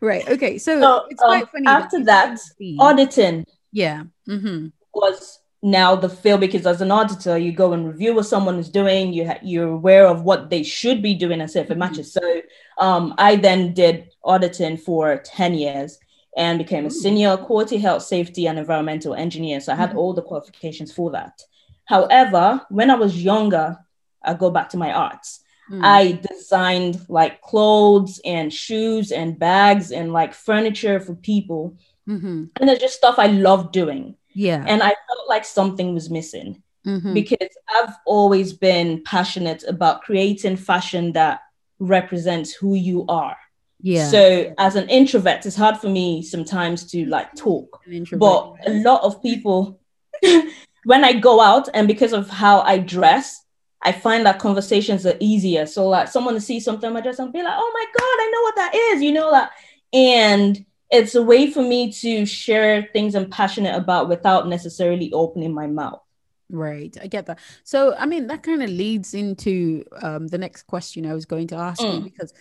Right. 0.00 0.26
Okay. 0.28 0.58
So, 0.58 0.80
So, 0.80 1.06
it's 1.10 1.20
quite 1.20 1.42
um, 1.44 1.48
funny. 1.52 1.66
after 1.66 1.98
you 1.98 2.04
that, 2.04 2.38
auditing 2.78 3.44
yeah. 3.72 4.04
Mm-hmm. 4.28 4.68
was 4.94 5.40
now 5.62 5.96
the 5.96 6.08
field 6.08 6.40
because 6.40 6.66
as 6.66 6.80
an 6.82 6.90
auditor 6.90 7.38
you 7.38 7.50
go 7.52 7.72
and 7.72 7.86
review 7.88 8.14
what 8.14 8.26
someone 8.26 8.58
is 8.58 8.68
doing 8.68 9.12
you 9.14 9.26
ha- 9.26 9.38
you're 9.42 9.68
aware 9.70 10.06
of 10.06 10.22
what 10.22 10.50
they 10.50 10.62
should 10.62 11.02
be 11.02 11.14
doing 11.14 11.40
and 11.40 11.50
see 11.50 11.58
if 11.58 11.70
it 11.70 11.74
Mhm. 11.74 11.78
matches 11.78 12.12
so 12.12 12.42
um, 12.78 13.14
i 13.16 13.34
then 13.34 13.72
did 13.72 14.10
auditing 14.24 14.76
for 14.76 15.16
10 15.24 15.54
years 15.54 15.98
and 16.36 16.58
became 16.58 16.86
a 16.86 16.90
senior 16.90 17.36
quality 17.36 17.78
health 17.78 18.02
safety 18.02 18.46
and 18.48 18.58
environmental 18.58 19.14
engineer 19.14 19.60
so 19.60 19.72
i 19.72 19.76
had 19.76 19.90
Mhm. 19.92 19.96
all 19.98 20.12
the 20.14 20.22
qualifications 20.22 20.92
for 20.92 21.10
that 21.12 21.34
however 21.84 22.60
when 22.70 22.90
i 22.90 22.94
was 22.94 23.22
younger 23.22 23.78
i 24.22 24.34
go 24.34 24.50
back 24.50 24.68
to 24.70 24.76
my 24.76 24.92
arts 24.92 25.40
Mm. 25.70 25.80
i 25.82 26.20
designed 26.30 27.00
like 27.08 27.40
clothes 27.40 28.20
and 28.24 28.52
shoes 28.52 29.10
and 29.12 29.38
bags 29.38 29.92
and 29.92 30.12
like 30.12 30.34
furniture 30.34 31.00
for 31.00 31.14
people 31.14 31.74
Mhm. 32.06 32.50
and 32.60 32.68
it's 32.70 32.80
just 32.82 32.96
stuff 32.96 33.18
i 33.18 33.28
love 33.28 33.72
doing 33.72 34.14
Yeah. 34.34 34.62
and 34.66 34.82
I 34.82 34.92
felt 35.06 35.28
like 35.28 35.44
something 35.44 35.94
was 35.94 36.10
missing. 36.10 36.62
mm-hmm. 36.86 37.14
because 37.14 37.48
I've 37.76 37.94
always 38.04 38.52
been 38.52 39.02
passionate 39.04 39.62
about 39.74 40.02
creating 40.02 40.56
fashion 40.58 41.12
that 41.12 41.40
represents 41.78 42.52
who 42.52 42.74
you 42.74 43.06
are. 43.08 43.36
Yeah. 43.84 44.08
So 44.08 44.54
as 44.56 44.76
an 44.76 44.88
introvert, 44.88 45.44
it's 45.44 45.54
hard 45.54 45.76
for 45.76 45.90
me 45.90 46.22
sometimes 46.22 46.90
to 46.92 47.04
like 47.04 47.34
talk. 47.34 47.82
But 48.12 48.54
a 48.66 48.80
lot 48.82 49.02
of 49.02 49.22
people 49.22 49.78
when 50.84 51.04
I 51.04 51.12
go 51.12 51.38
out 51.38 51.68
and 51.74 51.86
because 51.86 52.14
of 52.14 52.30
how 52.30 52.60
I 52.62 52.78
dress, 52.78 53.44
I 53.82 53.92
find 53.92 54.24
that 54.24 54.38
conversations 54.38 55.04
are 55.04 55.18
easier. 55.20 55.66
So 55.66 55.86
like 55.86 56.08
someone 56.08 56.32
to 56.32 56.40
see 56.40 56.60
something 56.60 56.86
on 56.86 56.94
my 56.94 57.02
dress 57.02 57.18
and 57.18 57.30
be 57.30 57.42
like, 57.42 57.52
oh 57.54 57.72
my 57.74 57.84
God, 57.84 58.22
I 58.22 58.30
know 58.32 58.42
what 58.42 58.56
that 58.56 58.74
is, 58.74 59.02
you 59.02 59.12
know, 59.12 59.30
that 59.32 59.50
and 59.92 60.64
it's 60.90 61.14
a 61.14 61.22
way 61.22 61.50
for 61.50 61.62
me 61.62 61.92
to 61.92 62.24
share 62.24 62.88
things 62.94 63.14
I'm 63.14 63.28
passionate 63.28 63.76
about 63.76 64.08
without 64.08 64.48
necessarily 64.48 65.12
opening 65.12 65.52
my 65.52 65.66
mouth. 65.66 66.00
Right, 66.48 66.96
I 67.02 67.06
get 67.06 67.26
that. 67.26 67.38
So, 67.64 67.94
I 67.98 68.06
mean, 68.06 68.28
that 68.28 68.42
kind 68.42 68.62
of 68.62 68.70
leads 68.70 69.12
into 69.12 69.84
um, 70.00 70.28
the 70.28 70.38
next 70.38 70.62
question 70.62 71.04
I 71.04 71.12
was 71.12 71.26
going 71.26 71.48
to 71.48 71.56
ask 71.56 71.82
mm. 71.82 71.96
you 71.96 72.00
because 72.00 72.32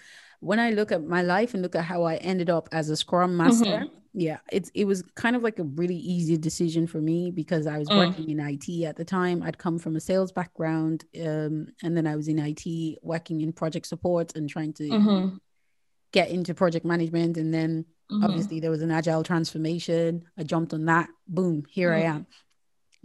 when 0.44 0.60
I 0.60 0.72
look 0.72 0.92
at 0.92 1.04
my 1.04 1.22
life 1.22 1.54
and 1.54 1.64
look 1.64 1.76
at 1.76 1.86
how 1.86 2.04
I 2.04 2.16
ended 2.16 2.50
up 2.50 2.70
as 2.72 2.90
a 2.90 2.96
Scrum 2.96 3.38
Master, 3.38 3.66
mm-hmm. 3.66 3.96
yeah, 4.14 4.40
it's 4.52 4.70
it 4.74 4.86
was 4.86 5.04
kind 5.16 5.36
of 5.36 5.44
like 5.44 5.60
a 5.60 5.64
really 5.64 5.96
easy 5.96 6.38
decision 6.38 6.88
for 6.88 7.02
me 7.02 7.32
because 7.32 7.68
I 7.68 7.78
was 7.80 7.90
mm. 7.90 7.98
working 7.98 8.30
in 8.30 8.40
IT 8.40 8.86
at 8.86 8.96
the 8.96 9.06
time. 9.06 9.42
I'd 9.42 9.58
come 9.58 9.80
from 9.80 9.96
a 9.96 10.00
sales 10.00 10.32
background, 10.32 11.06
um, 11.22 11.68
and 11.82 11.96
then 11.96 12.08
I 12.08 12.16
was 12.16 12.28
in 12.28 12.40
IT 12.40 13.00
working 13.02 13.42
in 13.42 13.54
project 13.54 13.88
support 13.88 14.36
and 14.36 14.50
trying 14.50 14.74
to 14.74 14.84
mm-hmm. 14.84 15.36
get 16.12 16.30
into 16.30 16.54
project 16.54 16.86
management, 16.86 17.38
and 17.38 17.54
then 17.54 17.86
Mm-hmm. 18.12 18.24
Obviously, 18.26 18.60
there 18.60 18.72
was 18.72 18.82
an 18.82 18.92
agile 18.92 19.24
transformation. 19.24 20.26
I 20.38 20.44
jumped 20.44 20.74
on 20.74 20.86
that. 20.86 21.10
Boom, 21.28 21.64
here 21.70 21.92
mm-hmm. 21.92 22.08
I 22.08 22.16
am. 22.16 22.28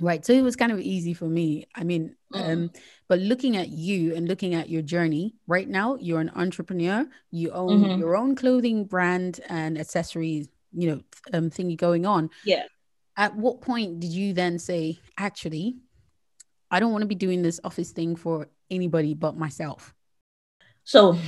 Right. 0.00 0.24
So 0.24 0.32
it 0.32 0.42
was 0.42 0.56
kind 0.56 0.70
of 0.70 0.80
easy 0.80 1.14
for 1.14 1.26
me. 1.26 1.66
I 1.74 1.84
mean, 1.84 2.14
mm-hmm. 2.32 2.50
um, 2.50 2.70
but 3.08 3.18
looking 3.20 3.56
at 3.56 3.70
you 3.70 4.14
and 4.14 4.28
looking 4.28 4.54
at 4.54 4.68
your 4.68 4.82
journey 4.82 5.34
right 5.46 5.68
now, 5.68 5.96
you're 5.96 6.20
an 6.20 6.30
entrepreneur. 6.36 7.06
You 7.30 7.50
own 7.52 7.84
mm-hmm. 7.84 8.00
your 8.00 8.16
own 8.16 8.36
clothing 8.36 8.84
brand 8.84 9.40
and 9.48 9.78
accessories, 9.78 10.48
you 10.72 10.90
know, 10.90 11.00
um, 11.32 11.48
thingy 11.48 11.76
going 11.76 12.04
on. 12.04 12.28
Yeah. 12.44 12.64
At 13.16 13.34
what 13.34 13.62
point 13.62 14.00
did 14.00 14.10
you 14.10 14.34
then 14.34 14.58
say, 14.58 15.00
actually, 15.16 15.78
I 16.70 16.80
don't 16.80 16.92
want 16.92 17.02
to 17.02 17.08
be 17.08 17.14
doing 17.14 17.42
this 17.42 17.58
office 17.64 17.90
thing 17.92 18.14
for 18.14 18.48
anybody 18.70 19.14
but 19.14 19.36
myself? 19.36 19.94
So 20.84 21.18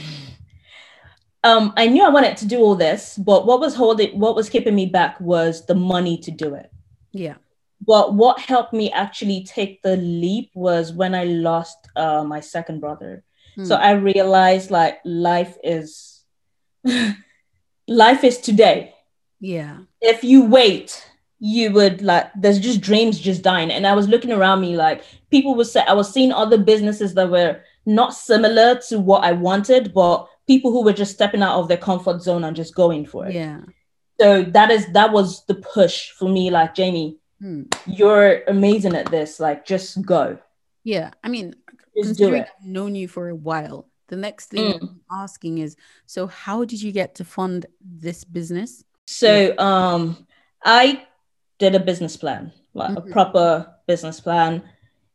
um, 1.42 1.72
I 1.76 1.86
knew 1.86 2.04
I 2.04 2.10
wanted 2.10 2.36
to 2.38 2.46
do 2.46 2.58
all 2.60 2.74
this, 2.74 3.16
but 3.16 3.46
what 3.46 3.58
was 3.58 3.74
holding, 3.74 4.18
what 4.18 4.36
was 4.36 4.50
keeping 4.50 4.74
me 4.74 4.86
back 4.86 5.18
was 5.18 5.64
the 5.64 5.74
money 5.74 6.18
to 6.18 6.30
do 6.30 6.54
it. 6.54 6.70
Yeah. 7.12 7.36
But 7.86 8.14
what 8.14 8.38
helped 8.40 8.72
me 8.72 8.92
actually 8.92 9.44
take 9.44 9.82
the 9.82 9.96
leap 9.96 10.50
was 10.54 10.92
when 10.92 11.14
I 11.14 11.24
lost 11.24 11.88
uh, 11.96 12.24
my 12.24 12.40
second 12.40 12.80
brother. 12.80 13.24
Hmm. 13.54 13.64
So 13.64 13.76
I 13.76 13.92
realized 13.92 14.70
like 14.70 14.98
life 15.04 15.56
is, 15.64 16.22
life 17.88 18.24
is 18.24 18.38
today. 18.38 18.94
Yeah. 19.40 19.78
If 20.00 20.22
you 20.22 20.44
wait, 20.44 21.04
you 21.42 21.72
would 21.72 22.02
like 22.02 22.30
there's 22.36 22.60
just 22.60 22.82
dreams 22.82 23.18
just 23.18 23.42
dying. 23.42 23.70
And 23.70 23.86
I 23.86 23.94
was 23.94 24.08
looking 24.08 24.30
around 24.30 24.60
me 24.60 24.76
like 24.76 25.04
people 25.30 25.54
would 25.54 25.66
say 25.66 25.82
I 25.86 25.94
was 25.94 26.12
seeing 26.12 26.32
other 26.32 26.58
businesses 26.58 27.14
that 27.14 27.30
were 27.30 27.62
not 27.86 28.14
similar 28.14 28.78
to 28.88 29.00
what 29.00 29.24
I 29.24 29.32
wanted, 29.32 29.94
but 29.94 30.28
people 30.46 30.70
who 30.70 30.84
were 30.84 30.92
just 30.92 31.14
stepping 31.14 31.42
out 31.42 31.58
of 31.58 31.68
their 31.68 31.78
comfort 31.78 32.22
zone 32.22 32.44
and 32.44 32.54
just 32.54 32.74
going 32.74 33.06
for 33.06 33.26
it. 33.26 33.34
Yeah. 33.34 33.62
So 34.20 34.42
that 34.42 34.70
is 34.70 34.86
that 34.92 35.12
was 35.12 35.44
the 35.46 35.54
push 35.54 36.10
for 36.10 36.28
me. 36.28 36.50
Like 36.50 36.74
Jamie, 36.74 37.16
hmm. 37.40 37.62
you're 37.86 38.42
amazing 38.46 38.94
at 38.94 39.10
this. 39.10 39.40
Like 39.40 39.66
just 39.66 40.00
go. 40.02 40.38
Yeah, 40.84 41.10
I 41.22 41.28
mean, 41.28 41.54
just 41.96 42.08
considering 42.08 42.42
I've 42.42 42.66
known 42.66 42.94
you 42.94 43.08
for 43.08 43.28
a 43.28 43.34
while, 43.34 43.88
the 44.08 44.16
next 44.16 44.46
thing 44.46 44.72
mm. 44.72 44.82
I'm 44.82 45.00
asking 45.10 45.58
is, 45.58 45.76
so 46.06 46.26
how 46.26 46.64
did 46.64 46.82
you 46.82 46.90
get 46.90 47.16
to 47.16 47.24
fund 47.24 47.66
this 47.80 48.24
business? 48.24 48.82
So 49.06 49.56
um, 49.58 50.26
I 50.64 51.06
did 51.58 51.74
a 51.74 51.80
business 51.80 52.16
plan, 52.16 52.52
like 52.74 52.90
mm-hmm. 52.90 53.08
a 53.08 53.12
proper 53.12 53.74
business 53.86 54.20
plan 54.20 54.62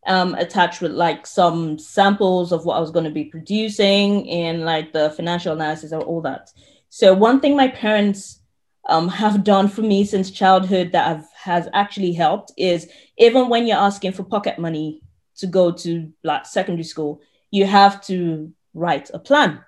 um, 0.06 0.36
attached 0.36 0.82
with 0.82 0.92
like 0.92 1.26
some 1.26 1.80
samples 1.80 2.52
of 2.52 2.66
what 2.66 2.78
I 2.78 2.80
was 2.80 2.92
going 2.92 3.06
to 3.06 3.12
be 3.12 3.26
producing 3.26 4.30
and 4.30 4.64
like 4.64 4.94
the 4.94 5.10
financial 5.12 5.54
analysis 5.54 5.92
of 5.92 6.04
all 6.04 6.22
that. 6.22 6.52
So 6.90 7.14
one 7.14 7.40
thing 7.40 7.56
my 7.56 7.68
parents 7.68 8.40
um, 8.88 9.08
have 9.10 9.44
done 9.44 9.68
for 9.68 9.82
me 9.82 10.06
since 10.06 10.30
childhood 10.32 10.92
that 10.92 11.08
have, 11.08 11.28
has 11.36 11.68
actually 11.74 12.14
helped 12.14 12.52
is 12.58 12.90
even 13.18 13.50
when 13.50 13.66
you're 13.66 13.78
asking 13.78 14.12
for 14.14 14.24
pocket 14.24 14.60
money 14.60 15.02
to 15.38 15.48
go 15.48 15.72
to 15.72 16.12
like 16.24 16.46
secondary 16.46 16.84
school, 16.84 17.22
you 17.52 17.66
have 17.66 18.02
to 18.06 18.52
write 18.74 19.10
a 19.14 19.20
plan. 19.20 19.62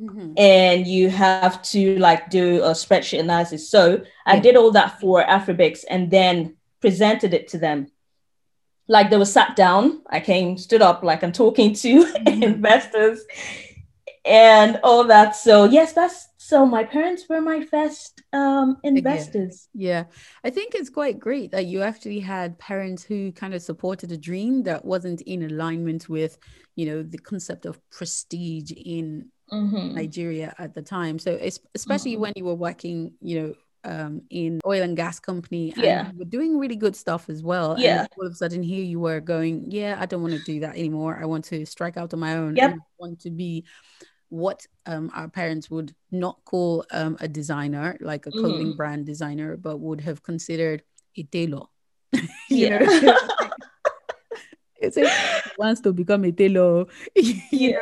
Mm-hmm. 0.00 0.32
And 0.36 0.86
you 0.86 1.10
have 1.10 1.62
to 1.64 1.98
like 1.98 2.28
do 2.28 2.62
a 2.62 2.70
spreadsheet 2.70 3.20
analysis. 3.20 3.70
So 3.70 3.92
yeah. 3.92 4.04
I 4.26 4.40
did 4.40 4.56
all 4.56 4.72
that 4.72 5.00
for 5.00 5.22
Afribix 5.22 5.84
and 5.88 6.10
then 6.10 6.56
presented 6.80 7.34
it 7.34 7.46
to 7.48 7.58
them 7.58 7.88
like 8.88 9.10
they 9.10 9.16
were 9.16 9.24
sat 9.24 9.56
down. 9.56 10.02
I 10.08 10.20
came, 10.20 10.58
stood 10.58 10.82
up, 10.82 11.02
like 11.02 11.22
I'm 11.22 11.32
talking 11.32 11.74
to 11.74 12.04
mm-hmm. 12.04 12.42
investors 12.42 13.24
and 14.24 14.78
all 14.82 15.04
that. 15.04 15.36
So 15.36 15.64
yes, 15.64 15.92
that's 15.92 16.28
so 16.52 16.66
my 16.66 16.84
parents 16.84 17.24
were 17.30 17.40
my 17.40 17.64
first 17.64 18.22
um, 18.34 18.76
investors. 18.82 19.70
Yeah. 19.72 20.04
I 20.44 20.50
think 20.50 20.74
it's 20.74 20.90
quite 20.90 21.18
great 21.18 21.50
that 21.52 21.64
you 21.64 21.80
actually 21.80 22.20
had 22.20 22.58
parents 22.58 23.02
who 23.02 23.32
kind 23.32 23.54
of 23.54 23.62
supported 23.62 24.12
a 24.12 24.18
dream 24.18 24.62
that 24.64 24.84
wasn't 24.84 25.22
in 25.22 25.44
alignment 25.44 26.10
with, 26.10 26.36
you 26.76 26.84
know, 26.84 27.02
the 27.02 27.16
concept 27.16 27.64
of 27.64 27.80
prestige 27.88 28.70
in 28.70 29.30
mm-hmm. 29.50 29.94
Nigeria 29.94 30.54
at 30.58 30.74
the 30.74 30.82
time. 30.82 31.18
So 31.18 31.38
especially 31.74 32.12
mm-hmm. 32.12 32.20
when 32.20 32.32
you 32.36 32.44
were 32.44 32.54
working, 32.54 33.14
you 33.22 33.40
know, 33.40 33.54
um, 33.84 34.20
in 34.28 34.60
oil 34.66 34.82
and 34.82 34.94
gas 34.94 35.18
company 35.18 35.72
and 35.72 35.82
yeah. 35.82 36.10
we're 36.14 36.28
doing 36.28 36.58
really 36.58 36.76
good 36.76 36.94
stuff 36.94 37.28
as 37.28 37.42
well 37.42 37.74
yeah 37.80 38.02
and 38.02 38.08
all 38.16 38.26
of 38.28 38.32
a 38.32 38.36
sudden 38.36 38.62
here 38.62 38.84
you 38.84 39.00
were 39.00 39.18
going 39.18 39.68
yeah 39.72 39.96
i 39.98 40.06
don't 40.06 40.22
want 40.22 40.34
to 40.34 40.44
do 40.44 40.60
that 40.60 40.76
anymore 40.76 41.18
i 41.20 41.24
want 41.24 41.44
to 41.46 41.66
strike 41.66 41.96
out 41.96 42.14
on 42.14 42.20
my 42.20 42.36
own 42.36 42.54
yep. 42.54 42.74
I 42.74 42.76
want 43.00 43.18
to 43.22 43.30
be 43.30 43.64
what 44.32 44.66
um, 44.86 45.10
our 45.14 45.28
parents 45.28 45.70
would 45.70 45.94
not 46.10 46.42
call 46.46 46.86
um, 46.90 47.18
a 47.20 47.28
designer 47.28 47.98
like 48.00 48.26
a 48.26 48.30
clothing 48.30 48.72
mm. 48.72 48.76
brand 48.78 49.04
designer 49.04 49.58
but 49.58 49.78
would 49.78 50.00
have 50.00 50.22
considered 50.22 50.82
a 51.18 51.22
tailor. 51.24 51.66
Yeah. 52.48 52.80
It's 54.84 54.96
a, 54.96 55.08
wants 55.58 55.80
to 55.82 55.92
become 55.92 56.24
a 56.24 56.32
tailor. 56.32 56.86
Yeah. 57.52 57.76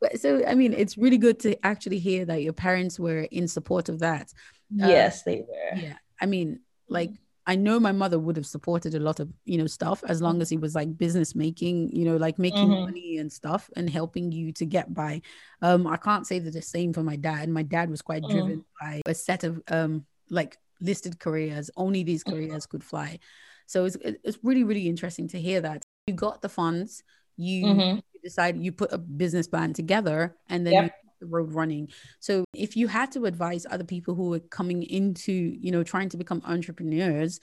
But 0.00 0.20
so 0.20 0.44
i 0.46 0.54
mean 0.54 0.72
it's 0.72 0.96
really 0.96 1.18
good 1.18 1.40
to 1.40 1.50
actually 1.66 1.98
hear 1.98 2.24
that 2.26 2.42
your 2.44 2.52
parents 2.52 3.00
were 3.00 3.26
in 3.32 3.48
support 3.48 3.88
of 3.88 3.98
that. 3.98 4.32
Yes, 4.70 5.18
uh, 5.18 5.22
they 5.26 5.40
were. 5.40 5.76
Yeah. 5.76 5.98
I 6.20 6.26
mean, 6.26 6.60
like 6.88 7.10
I 7.48 7.56
know 7.56 7.80
my 7.80 7.92
mother 7.92 8.18
would 8.18 8.36
have 8.36 8.44
supported 8.46 8.94
a 8.94 9.00
lot 9.00 9.20
of, 9.20 9.32
you 9.46 9.56
know, 9.56 9.66
stuff 9.66 10.04
as 10.06 10.20
long 10.20 10.42
as 10.42 10.50
he 10.50 10.58
was 10.58 10.74
like 10.74 10.98
business 10.98 11.34
making, 11.34 11.96
you 11.96 12.04
know, 12.04 12.18
like 12.18 12.38
making 12.38 12.68
mm-hmm. 12.68 12.84
money 12.84 13.16
and 13.16 13.32
stuff 13.32 13.70
and 13.74 13.88
helping 13.88 14.30
you 14.30 14.52
to 14.52 14.66
get 14.66 14.92
by. 14.92 15.22
Um, 15.62 15.86
I 15.86 15.96
can't 15.96 16.26
say 16.26 16.40
that 16.40 16.52
the 16.52 16.60
same 16.60 16.92
for 16.92 17.02
my 17.02 17.16
dad. 17.16 17.48
My 17.48 17.62
dad 17.62 17.88
was 17.88 18.02
quite 18.02 18.22
mm. 18.22 18.30
driven 18.30 18.64
by 18.78 19.00
a 19.06 19.14
set 19.14 19.44
of 19.44 19.62
um 19.68 20.04
like 20.28 20.58
listed 20.82 21.18
careers. 21.18 21.70
Only 21.74 22.02
these 22.02 22.22
careers 22.22 22.66
could 22.66 22.84
fly. 22.84 23.18
So 23.64 23.86
it's 23.86 23.96
it's 24.02 24.38
really, 24.42 24.64
really 24.64 24.86
interesting 24.86 25.26
to 25.28 25.40
hear 25.40 25.62
that. 25.62 25.82
You 26.06 26.12
got 26.12 26.42
the 26.42 26.50
funds, 26.50 27.02
you, 27.38 27.64
mm-hmm. 27.64 27.96
you 27.96 28.20
decide 28.22 28.62
you 28.62 28.72
put 28.72 28.92
a 28.92 28.98
business 28.98 29.48
plan 29.48 29.72
together 29.72 30.36
and 30.50 30.66
then 30.66 30.74
yep 30.74 30.92
road 31.20 31.52
running. 31.52 31.88
So 32.20 32.44
if 32.54 32.76
you 32.76 32.88
had 32.88 33.12
to 33.12 33.24
advise 33.24 33.66
other 33.70 33.84
people 33.84 34.14
who 34.14 34.34
are 34.34 34.40
coming 34.40 34.82
into, 34.82 35.32
you 35.32 35.70
know, 35.70 35.82
trying 35.82 36.08
to 36.10 36.16
become 36.16 36.42
entrepreneurs, 36.44 37.40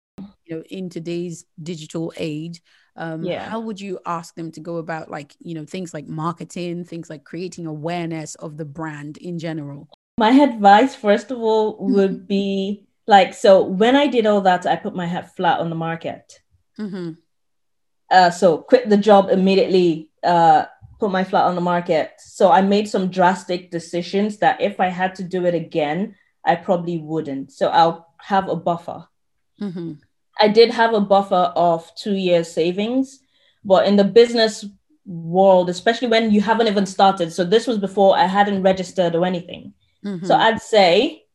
you 0.45 0.55
know, 0.57 0.63
in 0.69 0.89
today's 0.89 1.45
digital 1.61 2.13
age, 2.17 2.61
um, 2.95 3.23
yeah. 3.23 3.49
how 3.49 3.59
would 3.59 3.81
you 3.81 3.99
ask 4.05 4.35
them 4.35 4.51
to 4.51 4.59
go 4.59 4.77
about 4.77 5.09
like, 5.09 5.35
you 5.39 5.55
know, 5.55 5.65
things 5.65 5.93
like 5.93 6.07
marketing, 6.07 6.83
things 6.83 7.09
like 7.09 7.23
creating 7.23 7.65
awareness 7.65 8.35
of 8.35 8.57
the 8.57 8.65
brand 8.65 9.17
in 9.17 9.39
general? 9.39 9.89
My 10.17 10.31
advice, 10.31 10.93
first 10.93 11.31
of 11.31 11.39
all, 11.39 11.77
would 11.79 12.27
be 12.27 12.85
like, 13.07 13.33
so 13.33 13.63
when 13.63 13.95
I 13.95 14.07
did 14.07 14.25
all 14.25 14.41
that, 14.41 14.65
I 14.65 14.75
put 14.75 14.95
my 14.95 15.07
head 15.07 15.31
flat 15.31 15.59
on 15.59 15.69
the 15.69 15.75
market. 15.75 16.39
Mm-hmm. 16.79 17.11
Uh, 18.11 18.29
so 18.29 18.59
quit 18.59 18.89
the 18.89 18.97
job 18.97 19.29
immediately, 19.29 20.11
uh, 20.23 20.65
put 20.99 21.11
my 21.11 21.23
flat 21.23 21.45
on 21.45 21.55
the 21.55 21.61
market. 21.61 22.13
So 22.19 22.51
I 22.51 22.61
made 22.61 22.87
some 22.87 23.09
drastic 23.09 23.71
decisions 23.71 24.37
that 24.37 24.61
if 24.61 24.79
I 24.79 24.87
had 24.87 25.15
to 25.15 25.23
do 25.23 25.45
it 25.45 25.55
again, 25.55 26.15
I 26.45 26.55
probably 26.55 26.97
wouldn't. 26.97 27.51
So 27.51 27.69
I'll 27.69 28.13
have 28.19 28.49
a 28.49 28.55
buffer. 28.55 29.07
Mm-hmm. 29.61 29.93
I 30.39 30.47
did 30.47 30.71
have 30.71 30.93
a 30.93 31.01
buffer 31.01 31.53
of 31.55 31.89
two 31.95 32.15
years 32.15 32.51
savings, 32.51 33.19
but 33.63 33.87
in 33.87 33.95
the 33.95 34.03
business 34.03 34.65
world, 35.05 35.69
especially 35.69 36.07
when 36.07 36.31
you 36.31 36.41
haven't 36.41 36.67
even 36.67 36.85
started, 36.85 37.31
so 37.31 37.43
this 37.43 37.67
was 37.67 37.77
before 37.77 38.17
I 38.17 38.25
hadn't 38.25 38.63
registered 38.63 39.15
or 39.15 39.25
anything. 39.25 39.73
Mm-hmm. 40.03 40.25
So 40.25 40.35
I'd 40.35 40.61
say 40.61 41.25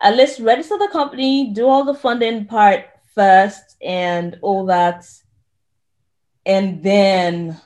at 0.00 0.16
least 0.16 0.40
register 0.40 0.78
the 0.78 0.88
company, 0.92 1.52
do 1.52 1.66
all 1.66 1.84
the 1.84 1.94
funding 1.94 2.44
part 2.44 2.84
first 3.14 3.76
and 3.82 4.38
all 4.42 4.66
that 4.66 5.04
and 6.48 6.82
then 6.82 7.60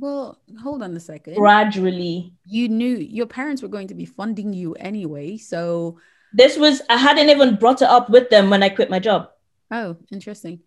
well, 0.00 0.38
hold 0.62 0.82
on 0.82 0.96
a 0.96 1.00
second. 1.00 1.34
Gradually, 1.34 2.32
you 2.44 2.68
knew 2.68 2.96
your 2.96 3.26
parents 3.26 3.62
were 3.62 3.68
going 3.68 3.88
to 3.88 3.94
be 3.94 4.04
funding 4.04 4.52
you 4.52 4.74
anyway, 4.74 5.36
so 5.36 5.98
this 6.32 6.56
was 6.56 6.82
I 6.88 6.96
hadn't 6.96 7.30
even 7.30 7.56
brought 7.56 7.82
it 7.82 7.88
up 7.88 8.10
with 8.10 8.30
them 8.30 8.50
when 8.50 8.62
I 8.62 8.68
quit 8.68 8.90
my 8.90 8.98
job. 8.98 9.30
Oh, 9.70 9.96
interesting. 10.10 10.60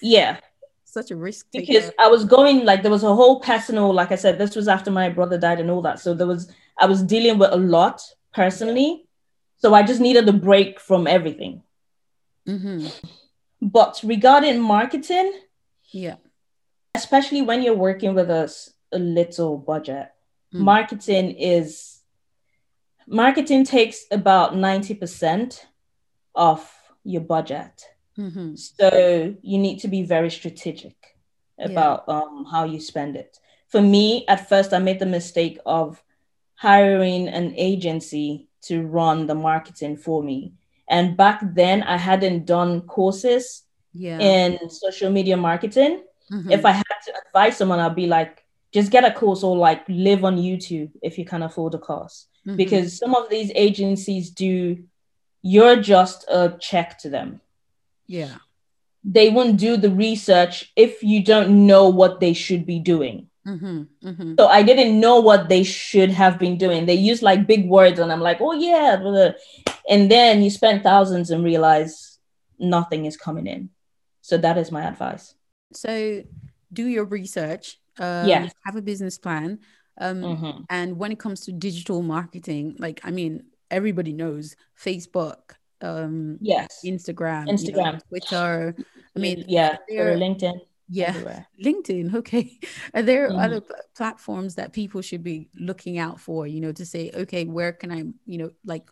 Yeah. 0.00 0.38
Such 0.84 1.12
a 1.12 1.16
risk 1.16 1.50
taker. 1.52 1.66
because 1.66 1.92
I 2.00 2.08
was 2.08 2.24
going 2.24 2.64
like 2.64 2.82
there 2.82 2.90
was 2.90 3.04
a 3.04 3.14
whole 3.14 3.38
personal, 3.40 3.94
like 3.94 4.10
I 4.10 4.16
said, 4.16 4.38
this 4.38 4.56
was 4.56 4.66
after 4.66 4.90
my 4.90 5.08
brother 5.08 5.38
died 5.38 5.60
and 5.60 5.70
all 5.70 5.82
that. 5.82 6.00
So 6.00 6.14
there 6.14 6.26
was 6.26 6.52
I 6.78 6.86
was 6.86 7.02
dealing 7.02 7.38
with 7.38 7.52
a 7.52 7.56
lot 7.56 8.02
personally. 8.34 9.06
So 9.58 9.72
I 9.72 9.82
just 9.84 10.00
needed 10.00 10.28
a 10.28 10.32
break 10.32 10.80
from 10.80 11.06
everything. 11.06 11.62
Mm-hmm. 12.48 12.88
But 13.62 14.00
regarding 14.02 14.60
marketing, 14.60 15.32
yeah, 15.92 16.16
especially 16.94 17.42
when 17.42 17.62
you're 17.62 17.74
working 17.74 18.14
with 18.14 18.30
a, 18.30 18.52
a 18.92 18.98
little 18.98 19.56
budget, 19.58 20.10
mm. 20.54 20.60
marketing 20.60 21.32
is 21.32 22.00
marketing 23.06 23.64
takes 23.64 24.04
about 24.10 24.54
90% 24.54 25.64
of 26.34 26.70
your 27.04 27.20
budget. 27.20 27.84
Mm-hmm. 28.16 28.54
So 28.54 29.34
you 29.42 29.58
need 29.58 29.80
to 29.80 29.88
be 29.88 30.02
very 30.02 30.30
strategic 30.30 30.96
about 31.58 32.04
yeah. 32.06 32.14
um, 32.14 32.46
how 32.50 32.64
you 32.64 32.80
spend 32.80 33.16
it. 33.16 33.38
For 33.68 33.80
me, 33.80 34.24
at 34.28 34.48
first, 34.48 34.72
I 34.72 34.78
made 34.78 34.98
the 34.98 35.06
mistake 35.06 35.58
of 35.66 36.02
hiring 36.54 37.28
an 37.28 37.54
agency 37.56 38.48
to 38.62 38.82
run 38.82 39.26
the 39.26 39.34
marketing 39.34 39.96
for 39.96 40.22
me. 40.22 40.52
And 40.88 41.16
back 41.16 41.40
then, 41.42 41.82
I 41.82 41.96
hadn't 41.96 42.46
done 42.46 42.82
courses 42.82 43.62
yeah. 43.92 44.18
in 44.18 44.68
social 44.68 45.10
media 45.10 45.36
marketing. 45.36 46.02
Mm-hmm. 46.32 46.50
If 46.50 46.64
I 46.64 46.72
had 46.72 46.84
to 47.06 47.12
advise 47.26 47.56
someone, 47.56 47.80
I'd 47.80 47.96
be 47.96 48.06
like, 48.06 48.44
just 48.72 48.92
get 48.92 49.04
a 49.04 49.12
course 49.12 49.42
or 49.42 49.56
like 49.56 49.84
live 49.88 50.24
on 50.24 50.36
YouTube 50.36 50.90
if 51.02 51.18
you 51.18 51.24
can 51.24 51.42
afford 51.42 51.74
a 51.74 51.78
course. 51.78 52.26
Mm-hmm. 52.46 52.56
Because 52.56 52.96
some 52.96 53.14
of 53.14 53.28
these 53.28 53.50
agencies 53.54 54.30
do, 54.30 54.84
you're 55.42 55.80
just 55.80 56.24
a 56.28 56.56
check 56.60 56.98
to 56.98 57.10
them. 57.10 57.40
Yeah. 58.06 58.36
They 59.02 59.30
won't 59.30 59.56
do 59.56 59.76
the 59.76 59.90
research 59.90 60.72
if 60.76 61.02
you 61.02 61.24
don't 61.24 61.66
know 61.66 61.88
what 61.88 62.20
they 62.20 62.32
should 62.32 62.66
be 62.66 62.78
doing. 62.78 63.28
Mm-hmm, 63.46 63.82
mm-hmm. 64.06 64.34
So 64.38 64.46
I 64.46 64.62
didn't 64.62 65.00
know 65.00 65.20
what 65.20 65.48
they 65.48 65.62
should 65.62 66.10
have 66.10 66.38
been 66.38 66.58
doing. 66.58 66.84
They 66.84 66.94
use 66.94 67.22
like 67.22 67.46
big 67.46 67.66
words, 67.68 67.98
and 67.98 68.12
I'm 68.12 68.20
like, 68.20 68.38
oh 68.40 68.52
yeah, 68.52 69.32
and 69.88 70.10
then 70.10 70.42
you 70.42 70.50
spend 70.50 70.82
thousands 70.82 71.30
and 71.30 71.42
realize 71.42 72.18
nothing 72.58 73.06
is 73.06 73.16
coming 73.16 73.46
in. 73.46 73.70
So 74.20 74.36
that 74.36 74.58
is 74.58 74.70
my 74.70 74.82
advice. 74.82 75.34
So 75.72 76.22
do 76.72 76.86
your 76.86 77.04
research. 77.04 77.78
Um, 77.98 78.28
yeah. 78.28 78.48
Have 78.64 78.76
a 78.76 78.82
business 78.82 79.18
plan. 79.18 79.60
Um, 80.00 80.22
mm-hmm. 80.22 80.60
And 80.70 80.98
when 80.98 81.12
it 81.12 81.18
comes 81.18 81.40
to 81.40 81.52
digital 81.52 82.02
marketing, 82.02 82.76
like 82.78 83.00
I 83.04 83.10
mean, 83.10 83.44
everybody 83.70 84.12
knows 84.12 84.56
Facebook, 84.82 85.56
um, 85.82 86.38
yes, 86.40 86.80
Instagram, 86.84 87.48
Instagram, 87.48 87.76
you 87.76 87.92
know, 87.92 87.98
Twitter. 88.08 88.74
I 89.16 89.18
mean, 89.18 89.44
yeah, 89.48 89.76
LinkedIn. 89.90 90.60
Yeah, 90.88 91.10
everywhere. 91.10 91.46
LinkedIn. 91.62 92.14
Okay, 92.14 92.58
are 92.94 93.02
there 93.02 93.28
mm-hmm. 93.28 93.38
other 93.38 93.62
platforms 93.96 94.56
that 94.56 94.72
people 94.72 95.02
should 95.02 95.22
be 95.22 95.48
looking 95.54 95.98
out 95.98 96.18
for? 96.18 96.46
You 96.46 96.60
know, 96.60 96.72
to 96.72 96.86
say, 96.86 97.10
okay, 97.14 97.44
where 97.44 97.72
can 97.72 97.92
I, 97.92 98.04
you 98.26 98.38
know, 98.38 98.50
like 98.64 98.90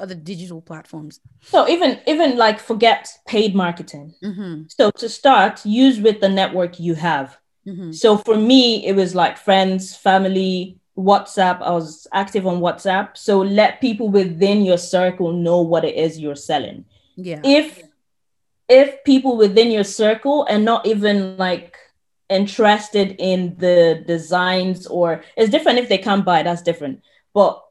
other 0.00 0.14
digital 0.14 0.60
platforms. 0.60 1.20
So 1.42 1.68
even 1.68 2.00
even 2.06 2.36
like 2.36 2.58
forget 2.58 3.08
paid 3.26 3.54
marketing. 3.54 4.14
Mm-hmm. 4.22 4.62
so 4.68 4.90
to 4.90 5.08
start 5.08 5.64
use 5.64 6.00
with 6.00 6.20
the 6.20 6.28
network 6.28 6.80
you 6.80 6.94
have. 6.94 7.38
Mm-hmm. 7.66 7.92
so 7.92 8.16
for 8.16 8.36
me 8.36 8.86
it 8.86 8.96
was 8.96 9.14
like 9.14 9.36
friends 9.36 9.94
family 9.94 10.80
whatsapp. 10.96 11.62
I 11.62 11.70
was 11.70 12.06
active 12.12 12.46
on 12.46 12.60
whatsapp. 12.60 13.16
So 13.16 13.40
let 13.40 13.80
people 13.80 14.08
within 14.08 14.64
your 14.64 14.78
circle 14.78 15.32
know 15.32 15.60
what 15.60 15.84
it 15.84 15.96
is 15.96 16.18
you're 16.18 16.36
selling. 16.36 16.84
Yeah. 17.16 17.40
If 17.44 17.82
if 18.68 19.02
people 19.04 19.36
within 19.36 19.70
your 19.70 19.84
circle 19.84 20.44
and 20.44 20.64
not 20.64 20.86
even 20.86 21.36
like 21.36 21.76
interested 22.28 23.16
in 23.18 23.56
the 23.58 24.04
designs 24.06 24.86
or 24.86 25.24
it's 25.36 25.50
different 25.50 25.80
if 25.80 25.88
they 25.88 25.98
can't 25.98 26.24
buy 26.24 26.42
that's 26.42 26.62
different. 26.62 27.02
But 27.34 27.62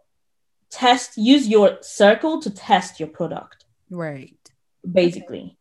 test 0.71 1.17
use 1.17 1.47
your 1.47 1.77
circle 1.81 2.41
to 2.41 2.49
test 2.49 2.99
your 2.99 3.09
product 3.09 3.65
right. 3.89 4.37
basically. 4.89 5.39
Okay. 5.39 5.55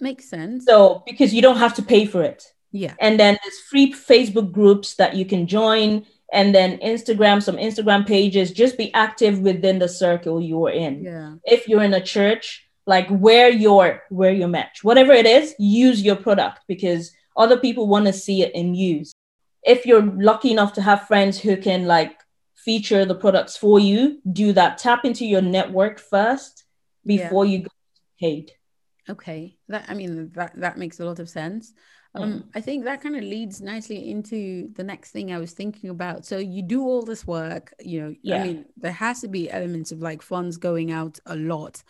makes 0.00 0.28
sense. 0.28 0.64
So 0.64 1.02
because 1.06 1.34
you 1.34 1.42
don't 1.42 1.58
have 1.58 1.74
to 1.74 1.82
pay 1.82 2.06
for 2.06 2.22
it. 2.22 2.44
Yeah. 2.70 2.94
And 3.00 3.20
then 3.20 3.38
there's 3.42 3.58
free 3.70 3.92
facebook 3.92 4.52
groups 4.52 4.94
that 4.94 5.14
you 5.14 5.24
can 5.24 5.46
join 5.46 6.06
and 6.32 6.54
then 6.54 6.78
instagram 6.78 7.42
some 7.42 7.56
instagram 7.56 8.06
pages. 8.06 8.50
Just 8.52 8.78
be 8.78 8.92
active 8.94 9.40
within 9.40 9.78
the 9.78 9.88
circle 9.88 10.40
you're 10.40 10.70
in. 10.70 11.04
Yeah. 11.04 11.34
If 11.44 11.68
you're 11.68 11.82
in 11.82 11.94
a 11.94 12.00
church 12.00 12.66
like 12.86 13.08
where 13.08 13.48
your 13.48 14.02
where 14.10 14.32
your 14.32 14.48
match. 14.48 14.82
Whatever 14.82 15.12
it 15.12 15.26
is 15.26 15.54
use 15.58 16.02
your 16.02 16.16
product 16.16 16.60
because 16.66 17.12
other 17.36 17.56
people 17.56 17.86
want 17.86 18.06
to 18.06 18.12
see 18.12 18.42
it 18.42 18.54
in 18.54 18.74
use. 18.74 19.12
If 19.64 19.86
you're 19.86 20.02
lucky 20.02 20.50
enough 20.50 20.72
to 20.74 20.82
have 20.82 21.06
friends 21.06 21.38
who 21.38 21.56
can 21.56 21.86
like 21.86 22.21
feature 22.64 23.04
the 23.04 23.14
products 23.14 23.56
for 23.56 23.78
you, 23.78 24.20
do 24.30 24.52
that. 24.52 24.78
Tap 24.78 25.04
into 25.04 25.26
your 25.26 25.42
network 25.42 25.98
first 25.98 26.64
before 27.04 27.44
yeah. 27.44 27.52
you 27.52 27.58
go 27.64 27.70
paid. 28.20 28.52
Okay. 29.08 29.56
That 29.68 29.86
I 29.88 29.94
mean 29.94 30.30
that 30.34 30.52
that 30.60 30.78
makes 30.78 31.00
a 31.00 31.04
lot 31.04 31.18
of 31.18 31.28
sense. 31.28 31.72
Um, 32.14 32.32
mm. 32.32 32.44
I 32.54 32.60
think 32.60 32.84
that 32.84 33.00
kind 33.00 33.16
of 33.16 33.22
leads 33.22 33.62
nicely 33.62 34.10
into 34.10 34.68
the 34.74 34.84
next 34.84 35.12
thing 35.12 35.32
I 35.32 35.38
was 35.38 35.52
thinking 35.52 35.88
about. 35.88 36.26
So 36.26 36.36
you 36.36 36.62
do 36.62 36.82
all 36.82 37.02
this 37.02 37.26
work, 37.26 37.72
you 37.80 38.02
know, 38.02 38.14
yeah. 38.22 38.36
I 38.36 38.46
mean, 38.46 38.64
there 38.76 38.92
has 38.92 39.22
to 39.22 39.28
be 39.28 39.50
elements 39.50 39.92
of 39.92 40.00
like 40.00 40.20
funds 40.20 40.58
going 40.58 40.92
out 40.92 41.18
a 41.24 41.36
lot. 41.36 41.82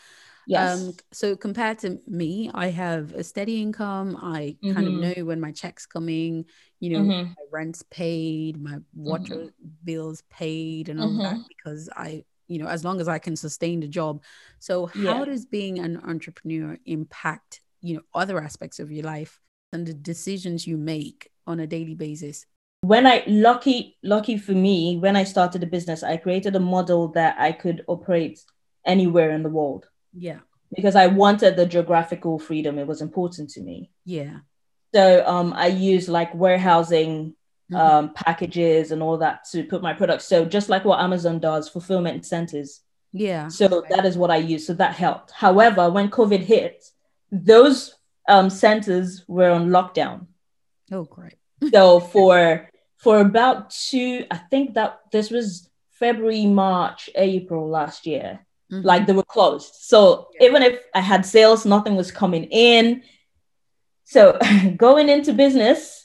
Yes. 0.46 0.80
Um, 0.80 0.92
so 1.12 1.36
compared 1.36 1.78
to 1.80 2.00
me, 2.06 2.50
I 2.52 2.68
have 2.68 3.14
a 3.14 3.22
steady 3.22 3.62
income. 3.62 4.18
I 4.20 4.56
mm-hmm. 4.62 4.74
kind 4.74 4.86
of 4.86 4.94
know 4.94 5.24
when 5.24 5.40
my 5.40 5.52
check's 5.52 5.86
coming, 5.86 6.46
you 6.80 6.90
know, 6.90 7.00
mm-hmm. 7.00 7.28
my 7.28 7.44
rent's 7.52 7.82
paid, 7.90 8.60
my 8.60 8.78
water 8.94 9.34
mm-hmm. 9.34 9.68
bills 9.84 10.22
paid, 10.30 10.88
and 10.88 11.00
all 11.00 11.16
that 11.18 11.34
mm-hmm. 11.34 11.42
because 11.48 11.88
I, 11.96 12.24
you 12.48 12.58
know, 12.58 12.66
as 12.66 12.84
long 12.84 13.00
as 13.00 13.08
I 13.08 13.18
can 13.18 13.36
sustain 13.36 13.80
the 13.80 13.88
job. 13.88 14.22
So 14.58 14.86
how 14.86 15.20
yeah. 15.20 15.24
does 15.24 15.46
being 15.46 15.78
an 15.78 16.00
entrepreneur 16.06 16.78
impact, 16.86 17.60
you 17.80 17.96
know, 17.96 18.02
other 18.14 18.40
aspects 18.40 18.80
of 18.80 18.90
your 18.90 19.04
life 19.04 19.40
and 19.72 19.86
the 19.86 19.94
decisions 19.94 20.66
you 20.66 20.76
make 20.76 21.30
on 21.46 21.60
a 21.60 21.66
daily 21.66 21.94
basis? 21.94 22.46
when 22.82 23.06
I 23.06 23.22
lucky 23.28 23.96
lucky 24.02 24.36
for 24.36 24.52
me, 24.52 24.98
when 24.98 25.16
I 25.16 25.24
started 25.24 25.62
the 25.62 25.66
business, 25.66 26.02
I 26.02 26.16
created 26.16 26.56
a 26.56 26.60
model 26.60 27.08
that 27.12 27.36
I 27.38 27.52
could 27.52 27.84
operate 27.86 28.40
anywhere 28.84 29.30
in 29.30 29.44
the 29.44 29.48
world. 29.48 29.86
Yeah. 30.12 30.40
Because 30.74 30.96
I 30.96 31.06
wanted 31.08 31.56
the 31.56 31.66
geographical 31.66 32.38
freedom. 32.38 32.78
It 32.78 32.86
was 32.86 33.02
important 33.02 33.50
to 33.50 33.60
me. 33.60 33.90
Yeah. 34.04 34.38
So 34.94 35.26
um, 35.26 35.52
I 35.54 35.66
use 35.66 36.08
like 36.08 36.34
warehousing 36.34 37.34
mm-hmm. 37.70 37.76
um, 37.76 38.14
packages 38.14 38.90
and 38.90 39.02
all 39.02 39.18
that 39.18 39.44
to 39.52 39.64
put 39.64 39.82
my 39.82 39.92
products. 39.92 40.26
So 40.26 40.44
just 40.44 40.68
like 40.68 40.84
what 40.84 41.00
Amazon 41.00 41.38
does, 41.38 41.68
fulfillment 41.68 42.24
centers. 42.24 42.80
Yeah. 43.12 43.48
So 43.48 43.84
that 43.90 44.06
is 44.06 44.16
what 44.16 44.30
I 44.30 44.36
use. 44.36 44.66
So 44.66 44.74
that 44.74 44.94
helped. 44.94 45.32
However, 45.32 45.90
when 45.90 46.10
COVID 46.10 46.40
hit, 46.40 46.84
those 47.30 47.94
um, 48.28 48.50
centers 48.50 49.24
were 49.28 49.50
on 49.50 49.68
lockdown. 49.68 50.26
Oh, 50.90 51.04
great. 51.04 51.34
so 51.72 52.00
for 52.00 52.68
for 52.98 53.20
about 53.20 53.70
two, 53.70 54.24
I 54.30 54.36
think 54.36 54.74
that 54.74 55.00
this 55.10 55.30
was 55.30 55.68
February, 55.90 56.46
March, 56.46 57.10
April 57.14 57.68
last 57.68 58.06
year. 58.06 58.46
Mm-hmm. 58.72 58.86
Like 58.86 59.06
they 59.06 59.12
were 59.12 59.22
closed. 59.22 59.74
So 59.74 60.28
yeah. 60.40 60.48
even 60.48 60.62
if 60.62 60.80
I 60.94 61.00
had 61.00 61.26
sales, 61.26 61.66
nothing 61.66 61.94
was 61.94 62.10
coming 62.10 62.44
in. 62.44 63.02
So 64.04 64.38
going 64.76 65.08
into 65.08 65.32
business, 65.32 66.02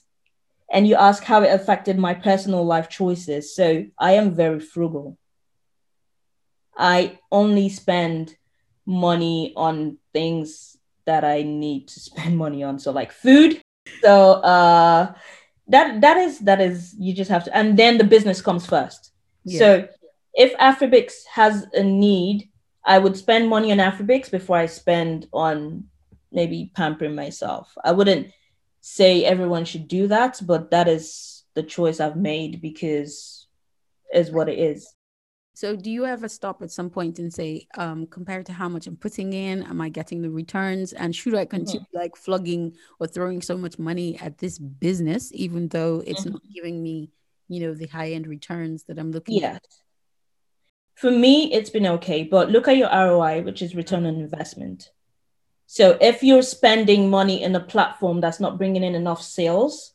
and 0.72 0.88
you 0.88 0.96
ask 0.96 1.24
how 1.24 1.42
it 1.44 1.54
affected 1.54 1.98
my 1.98 2.14
personal 2.14 2.66
life 2.66 2.90
choices. 2.90 3.56
So 3.56 3.86
I 3.98 4.14
am 4.14 4.36
very 4.36 4.60
frugal. 4.60 5.18
I 6.78 7.20
only 7.32 7.70
spend 7.70 8.36
money 8.86 9.54
on 9.56 9.98
things 10.14 10.78
that 11.06 11.24
I 11.24 11.44
need 11.44 11.88
to 11.90 12.00
spend 12.10 12.38
money 12.38 12.64
on. 12.64 12.80
So 12.80 12.92
like 12.92 13.12
food. 13.12 13.62
So 14.02 14.34
uh 14.34 15.14
that 15.70 16.02
that 16.02 16.18
is 16.18 16.40
that 16.40 16.62
is 16.62 16.96
you 17.00 17.14
just 17.14 17.32
have 17.32 17.46
to 17.46 17.56
and 17.56 17.78
then 17.78 17.98
the 17.98 18.04
business 18.04 18.42
comes 18.42 18.66
first. 18.66 19.14
Yeah. 19.46 19.60
So 19.60 19.88
if 20.34 20.56
Afribix 20.58 21.26
has 21.34 21.66
a 21.74 21.84
need, 21.84 22.50
I 22.88 22.98
would 22.98 23.18
spend 23.18 23.50
money 23.50 23.72
on 23.72 23.80
Afribix 23.80 24.32
before 24.32 24.58
I 24.58 24.66
spend 24.66 25.28
on 25.34 25.84
maybe 26.32 26.72
pampering 26.74 27.16
myself. 27.16 27.78
I 27.84 27.92
wouldn't 27.92 28.32
say 28.80 29.26
everyone 29.26 29.66
should 29.66 29.90
do 29.90 30.08
that, 30.08 30.40
but 30.46 30.72
that 30.72 30.88
is 30.88 31.44
the 31.54 31.64
choice 31.64 32.00
I've 32.00 32.16
made 32.16 32.62
because 32.62 33.48
is 34.14 34.32
what 34.32 34.48
it 34.48 34.58
is. 34.58 34.94
So 35.54 35.76
do 35.76 35.92
you 35.92 36.06
ever 36.06 36.30
stop 36.30 36.62
at 36.62 36.72
some 36.72 36.90
point 36.90 37.20
and 37.20 37.34
say, 37.34 37.68
um, 37.78 38.08
compared 38.08 38.46
to 38.46 38.54
how 38.54 38.70
much 38.70 38.88
I'm 38.88 38.96
putting 38.96 39.34
in, 39.34 39.64
am 39.64 39.82
I 39.82 39.90
getting 39.90 40.22
the 40.22 40.30
returns? 40.30 40.94
And 40.94 41.14
should 41.16 41.36
I 41.36 41.46
continue 41.46 41.82
mm-hmm. 41.82 41.98
like 41.98 42.16
flogging 42.16 42.76
or 43.00 43.08
throwing 43.08 43.42
so 43.42 43.58
much 43.58 43.78
money 43.80 44.18
at 44.20 44.38
this 44.38 44.60
business, 44.60 45.32
even 45.34 45.68
though 45.68 46.04
it's 46.06 46.22
mm-hmm. 46.22 46.34
not 46.34 46.42
giving 46.54 46.82
me, 46.82 47.10
you 47.50 47.62
know, 47.62 47.74
the 47.74 47.88
high 47.88 48.12
end 48.12 48.28
returns 48.28 48.84
that 48.84 49.00
I'm 49.00 49.12
looking 49.12 49.40
yeah. 49.40 49.54
at? 49.54 49.66
For 50.98 51.12
me, 51.12 51.54
it's 51.54 51.70
been 51.70 51.86
okay, 51.86 52.24
but 52.24 52.50
look 52.50 52.68
at 52.68 52.76
your 52.76 52.90
ROI, 52.90 53.44
which 53.44 53.62
is 53.62 53.76
return 53.76 54.08
on 54.08 54.16
investment. 54.16 54.90
So 55.68 55.96
if 56.02 56.24
you're 56.24 56.42
spending 56.42 57.08
money 57.08 57.44
in 57.44 57.56
a 57.56 57.60
platform 57.60 58.20
that's 58.20 58.40
not 58.40 58.58
bringing 58.58 58.84
in 58.84 58.96
enough 58.96 59.22
sales, 59.22 59.94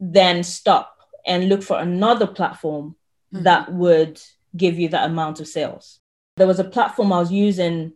then 0.00 0.42
stop 0.42 0.96
and 1.24 1.48
look 1.48 1.62
for 1.62 1.78
another 1.78 2.26
platform 2.26 2.96
mm-hmm. 3.32 3.44
that 3.44 3.72
would 3.72 4.20
give 4.56 4.76
you 4.76 4.88
that 4.88 5.08
amount 5.08 5.38
of 5.38 5.46
sales. 5.46 6.00
There 6.36 6.48
was 6.48 6.58
a 6.58 6.64
platform 6.64 7.12
I 7.12 7.20
was 7.20 7.30
using 7.30 7.92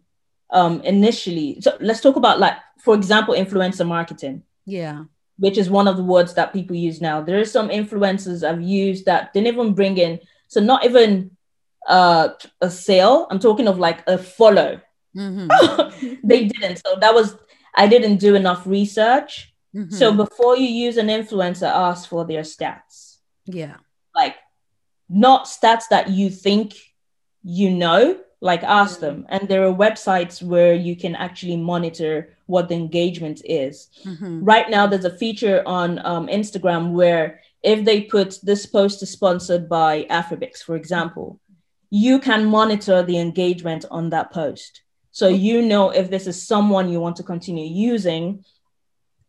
um, 0.51 0.81
initially. 0.83 1.61
So 1.61 1.77
let's 1.81 2.01
talk 2.01 2.14
about 2.14 2.38
like, 2.38 2.57
for 2.79 2.95
example, 2.95 3.35
influencer 3.35 3.87
marketing. 3.87 4.45
Yeah. 4.64 5.05
Which 5.38 5.59
is 5.59 5.69
one 5.69 5.88
of 5.88 5.97
the 5.97 6.05
words 6.05 6.35
that 6.35 6.53
people 6.53 6.77
use 6.77 7.01
now. 7.01 7.21
There 7.21 7.40
are 7.40 7.45
some 7.45 7.71
influencers 7.71 8.49
I've 8.49 8.62
used 8.62 9.07
that 9.07 9.33
didn't 9.33 9.49
even 9.49 9.75
bring 9.75 9.99
in, 9.99 10.21
so 10.47 10.61
not 10.61 10.85
even 10.85 11.34
uh, 11.87 12.29
a 12.61 12.70
sale. 12.70 13.27
I'm 13.31 13.38
talking 13.38 13.68
of 13.68 13.79
like 13.79 14.07
a 14.07 14.18
follow. 14.18 14.81
Mm-hmm. 15.16 16.14
they 16.25 16.47
didn't. 16.47 16.77
So 16.85 16.97
that 17.01 17.14
was 17.14 17.37
I 17.75 17.87
didn't 17.87 18.18
do 18.18 18.35
enough 18.35 18.66
research. 18.66 19.55
Mm-hmm. 19.75 19.94
So 19.94 20.12
before 20.12 20.57
you 20.57 20.68
use 20.68 20.97
an 20.97 21.09
influencer, 21.09 21.68
ask 21.68 22.09
for 22.09 22.25
their 22.25 22.42
stats. 22.42 23.18
Yeah. 23.47 23.77
Like 24.14 24.37
not 25.09 25.47
stats 25.47 25.88
that 25.90 26.11
you 26.11 26.31
think 26.31 26.75
you 27.42 27.70
know, 27.70 28.18
like 28.40 28.62
ask 28.62 28.97
mm-hmm. 28.97 29.07
them. 29.07 29.27
And 29.29 29.49
there 29.49 29.66
are 29.66 29.73
websites 29.73 30.42
where 30.42 30.75
you 30.75 30.97
can 30.97 31.14
actually 31.14 31.57
monitor 31.57 32.37
what 32.47 32.68
the 32.68 32.75
engagement 32.75 33.42
is. 33.44 33.88
Mm-hmm. 34.05 34.44
Right 34.44 34.68
now, 34.70 34.87
there's 34.87 35.05
a 35.05 35.16
feature 35.16 35.62
on 35.66 36.05
um, 36.05 36.27
Instagram 36.29 36.92
where 36.92 37.40
if 37.62 37.85
they 37.85 38.03
put 38.03 38.38
this 38.42 38.66
post 38.66 39.03
is 39.03 39.11
sponsored 39.11 39.68
by 39.68 40.05
Afribix, 40.05 40.59
for 40.59 40.77
example, 40.77 41.40
you 41.90 42.18
can 42.18 42.47
monitor 42.47 43.03
the 43.03 43.18
engagement 43.18 43.85
on 43.90 44.11
that 44.11 44.33
post. 44.33 44.83
So 45.11 45.29
you 45.29 45.62
know 45.62 45.90
if 45.90 46.11
this 46.11 46.27
is 46.27 46.47
someone 46.47 46.90
you 46.90 47.01
want 47.01 47.16
to 47.16 47.23
continue 47.23 47.66
using 47.66 48.44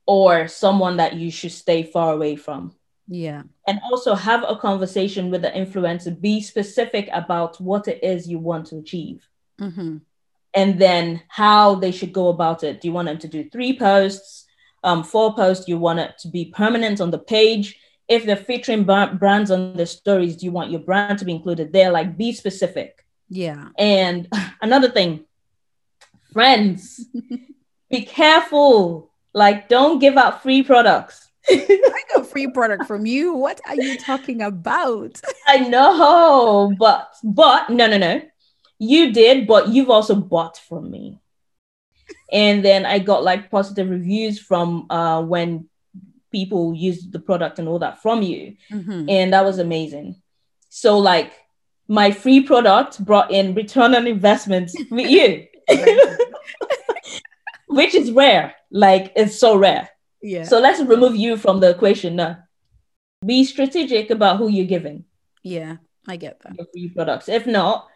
or 0.07 0.47
someone 0.47 0.97
that 0.97 1.13
you 1.13 1.31
should 1.31 1.51
stay 1.51 1.83
far 1.83 2.13
away 2.13 2.35
from. 2.35 2.75
Yeah. 3.07 3.43
And 3.67 3.79
also 3.91 4.15
have 4.15 4.43
a 4.47 4.55
conversation 4.55 5.29
with 5.29 5.41
the 5.41 5.51
influencer. 5.51 6.19
Be 6.19 6.41
specific 6.41 7.09
about 7.13 7.59
what 7.61 7.87
it 7.87 8.03
is 8.03 8.27
you 8.27 8.39
want 8.39 8.67
to 8.67 8.79
achieve. 8.79 9.27
Mm-hmm. 9.59 9.97
And 10.53 10.79
then 10.79 11.21
how 11.27 11.75
they 11.75 11.91
should 11.91 12.13
go 12.13 12.29
about 12.29 12.63
it. 12.63 12.81
Do 12.81 12.87
you 12.87 12.93
want 12.93 13.07
them 13.07 13.19
to 13.19 13.27
do 13.27 13.49
three 13.49 13.77
posts, 13.77 14.45
um, 14.83 15.03
four 15.03 15.35
posts? 15.35 15.67
You 15.67 15.77
want 15.77 15.99
it 15.99 16.17
to 16.19 16.29
be 16.29 16.45
permanent 16.45 17.01
on 17.01 17.11
the 17.11 17.19
page? 17.19 17.77
If 18.07 18.25
they're 18.25 18.35
featuring 18.35 18.83
brands 18.83 19.51
on 19.51 19.75
the 19.75 19.85
stories, 19.85 20.37
do 20.37 20.45
you 20.45 20.51
want 20.51 20.71
your 20.71 20.81
brand 20.81 21.19
to 21.19 21.25
be 21.25 21.33
included 21.33 21.73
there? 21.73 21.91
Like, 21.91 22.17
be 22.17 22.33
specific. 22.33 23.03
Yeah. 23.29 23.69
And 23.77 24.27
another 24.61 24.89
thing, 24.89 25.25
friends, 26.31 27.05
be 27.89 28.01
careful. 28.03 29.11
Like, 29.33 29.67
don't 29.69 29.99
give 29.99 30.17
out 30.17 30.43
free 30.43 30.63
products 30.63 31.25
I 31.49 32.01
got 32.13 32.27
free 32.27 32.47
product 32.47 32.85
from 32.85 33.05
you. 33.05 33.33
What 33.33 33.61
are 33.67 33.75
you 33.75 33.97
talking 33.97 34.41
about? 34.41 35.21
I 35.45 35.59
know, 35.59 36.73
but 36.79 37.13
but 37.23 37.69
no, 37.69 37.87
no, 37.87 37.97
no. 37.97 38.21
You 38.79 39.13
did, 39.13 39.45
but 39.45 39.69
you've 39.69 39.91
also 39.91 40.15
bought 40.15 40.57
from 40.57 40.89
me. 40.89 41.19
And 42.31 42.65
then 42.65 42.85
I 42.85 42.99
got 42.99 43.23
like 43.23 43.51
positive 43.51 43.89
reviews 43.89 44.39
from 44.39 44.89
uh, 44.89 45.21
when 45.21 45.69
people 46.35 46.75
used 46.75 47.13
the 47.13 47.19
product 47.19 47.59
and 47.59 47.67
all 47.69 47.79
that 47.79 48.01
from 48.01 48.21
you. 48.21 48.57
Mm-hmm. 48.69 49.09
And 49.09 49.31
that 49.31 49.45
was 49.45 49.57
amazing. 49.57 50.21
So 50.67 50.97
like 50.97 51.31
my 51.87 52.11
free 52.11 52.41
product 52.41 53.03
brought 53.03 53.31
in 53.31 53.55
return 53.55 53.95
on 53.95 54.05
investment 54.05 54.71
with 54.91 55.09
you. 55.09 55.47
Which 57.69 57.95
is 57.95 58.11
rare. 58.11 58.53
Like 58.69 59.13
it's 59.15 59.39
so 59.39 59.55
rare. 59.55 59.87
Yeah. 60.21 60.43
So 60.43 60.59
let's 60.59 60.81
remove 60.81 61.15
you 61.15 61.37
from 61.37 61.61
the 61.61 61.69
equation 61.69 62.17
now. 62.17 62.39
Be 63.25 63.45
strategic 63.45 64.09
about 64.09 64.37
who 64.37 64.49
you're 64.49 64.73
giving. 64.75 65.05
Yeah, 65.41 65.77
I 66.07 66.17
get 66.17 66.41
that. 66.41 66.57
Your 66.57 66.67
free 66.73 66.89
products. 66.89 67.29
If 67.29 67.47
not, 67.47 67.87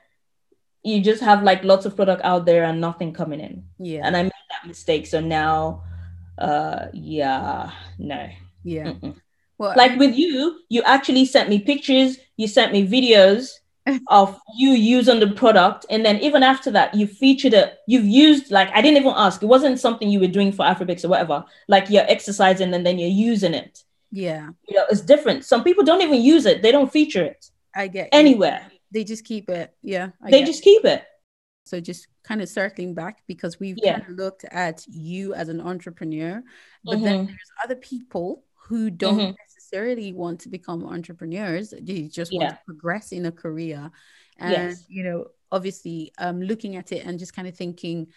you 0.83 1.01
just 1.01 1.21
have 1.21 1.43
like 1.43 1.63
lots 1.63 1.85
of 1.85 1.95
product 1.95 2.21
out 2.23 2.45
there 2.45 2.63
and 2.63 2.79
nothing 2.79 3.13
coming 3.13 3.41
in. 3.41 3.65
Yeah. 3.79 4.01
And 4.05 4.15
I 4.15 4.23
made 4.23 4.47
that 4.51 4.67
mistake. 4.67 5.07
So 5.07 5.19
now, 5.19 5.83
uh, 6.39 6.87
yeah, 6.93 7.71
no. 7.97 8.29
Yeah. 8.63 8.93
Well, 9.57 9.73
like 9.75 9.99
with 9.99 10.15
you, 10.15 10.59
you 10.69 10.81
actually 10.83 11.25
sent 11.25 11.49
me 11.49 11.59
pictures, 11.59 12.17
you 12.37 12.47
sent 12.47 12.71
me 12.71 12.87
videos, 12.87 13.59
of 14.07 14.39
you 14.55 14.71
using 14.71 15.19
the 15.19 15.31
product 15.31 15.85
and 15.89 16.05
then 16.05 16.17
even 16.19 16.43
after 16.43 16.71
that 16.71 16.93
you 16.93 17.07
featured 17.07 17.53
it. 17.53 17.77
You've 17.87 18.05
used 18.05 18.51
like 18.51 18.69
i 18.73 18.81
didn't 18.81 18.97
even 18.97 19.13
ask. 19.15 19.41
It 19.41 19.47
wasn't 19.47 19.79
something 19.79 20.09
you 20.09 20.19
were 20.19 20.27
doing 20.27 20.51
for 20.51 20.65
afribix 20.65 21.03
or 21.03 21.09
whatever. 21.09 21.43
Like 21.67 21.89
you're 21.89 22.05
exercising 22.07 22.73
and 22.73 22.85
then 22.85 22.99
you're 22.99 23.09
using 23.09 23.53
it. 23.53 23.83
Yeah. 24.11 24.49
You 24.67 24.77
know 24.77 24.85
it's 24.89 25.01
different. 25.01 25.45
Some 25.45 25.63
people 25.63 25.83
don't 25.83 26.01
even 26.01 26.21
use 26.21 26.45
it. 26.45 26.61
They 26.61 26.71
don't 26.71 26.91
feature 26.91 27.23
it 27.23 27.49
i 27.75 27.87
get 27.87 28.09
anywhere. 28.11 28.65
They 28.91 29.03
just 29.03 29.23
keep 29.23 29.49
it. 29.49 29.73
Yeah 29.81 30.09
I 30.23 30.31
they 30.31 30.43
just 30.43 30.63
keep 30.63 30.85
it 30.85 31.03
so 31.69 31.79
just 31.79 32.07
kind 32.23 32.41
of 32.41 32.49
circling 32.49 32.93
back 32.93 33.23
because 33.27 33.59
we've 33.59 33.77
yeah. 33.77 33.99
kind 33.99 34.11
of 34.11 34.17
looked 34.17 34.45
at 34.51 34.83
you 34.87 35.33
as 35.33 35.49
an 35.49 35.61
entrepreneur 35.61 36.41
but 36.83 36.95
mm-hmm. 36.95 37.03
then 37.03 37.25
there's 37.25 37.51
other 37.63 37.75
people 37.75 38.43
who 38.55 38.89
don't 38.89 39.17
mm-hmm 39.17 39.31
necessarily 39.69 40.13
want 40.13 40.39
to 40.39 40.49
become 40.49 40.85
entrepreneurs 40.85 41.73
they 41.81 42.03
just 42.03 42.31
want 42.33 42.43
yeah. 42.43 42.51
to 42.51 42.59
progress 42.65 43.11
in 43.11 43.25
a 43.25 43.31
career 43.31 43.91
and 44.37 44.51
yes. 44.51 44.85
you 44.87 45.03
know 45.03 45.25
obviously 45.51 46.11
um 46.17 46.41
looking 46.41 46.75
at 46.75 46.91
it 46.91 47.05
and 47.05 47.19
just 47.19 47.35
kind 47.35 47.47
of 47.47 47.55
thinking 47.55 48.07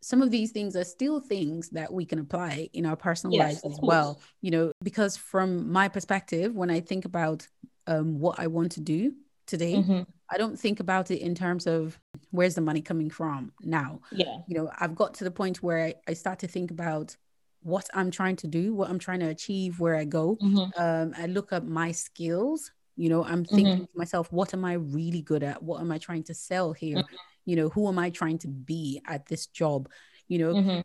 some 0.00 0.22
of 0.22 0.30
these 0.30 0.52
things 0.52 0.76
are 0.76 0.84
still 0.84 1.20
things 1.20 1.68
that 1.70 1.92
we 1.92 2.04
can 2.04 2.20
apply 2.20 2.68
in 2.72 2.86
our 2.86 2.96
personal 2.96 3.34
yes, 3.34 3.62
lives 3.62 3.76
as 3.76 3.80
well 3.82 4.20
you 4.40 4.50
know 4.50 4.72
because 4.82 5.16
from 5.16 5.70
my 5.70 5.88
perspective 5.88 6.54
when 6.54 6.70
i 6.70 6.80
think 6.80 7.04
about 7.04 7.46
um, 7.86 8.18
what 8.18 8.38
i 8.38 8.46
want 8.46 8.72
to 8.72 8.80
do 8.80 9.12
today 9.46 9.74
mm-hmm. 9.74 10.02
I 10.30 10.36
don't 10.36 10.58
think 10.58 10.80
about 10.80 11.10
it 11.10 11.20
in 11.20 11.34
terms 11.34 11.66
of 11.66 11.98
where's 12.30 12.54
the 12.54 12.60
money 12.60 12.82
coming 12.82 13.10
from 13.10 13.52
now 13.62 14.00
yeah 14.12 14.38
you 14.46 14.56
know 14.56 14.70
i've 14.80 14.94
got 14.94 15.14
to 15.14 15.24
the 15.24 15.30
point 15.30 15.62
where 15.62 15.86
I, 15.86 15.94
I 16.06 16.14
start 16.14 16.38
to 16.40 16.48
think 16.48 16.70
about 16.70 17.16
what 17.62 17.88
I'm 17.94 18.10
trying 18.10 18.36
to 18.36 18.46
do, 18.46 18.74
what 18.74 18.88
I'm 18.88 18.98
trying 18.98 19.20
to 19.20 19.28
achieve, 19.28 19.80
where 19.80 19.96
I 19.96 20.04
go. 20.04 20.36
Mm-hmm. 20.36 20.80
Um, 20.80 21.14
I 21.16 21.26
look 21.26 21.52
at 21.52 21.66
my 21.66 21.92
skills. 21.92 22.70
You 22.96 23.08
know, 23.08 23.24
I'm 23.24 23.44
thinking 23.44 23.74
mm-hmm. 23.74 23.84
to 23.84 23.90
myself, 23.94 24.32
what 24.32 24.54
am 24.54 24.64
I 24.64 24.74
really 24.74 25.22
good 25.22 25.42
at? 25.42 25.62
What 25.62 25.80
am 25.80 25.92
I 25.92 25.98
trying 25.98 26.24
to 26.24 26.34
sell 26.34 26.72
here? 26.72 26.96
Mm-hmm. 26.96 27.14
You 27.44 27.56
know, 27.56 27.68
who 27.68 27.88
am 27.88 27.98
I 27.98 28.10
trying 28.10 28.38
to 28.38 28.48
be 28.48 29.00
at 29.06 29.26
this 29.26 29.46
job? 29.46 29.88
You 30.26 30.38
know, 30.38 30.54
mm-hmm. 30.54 30.80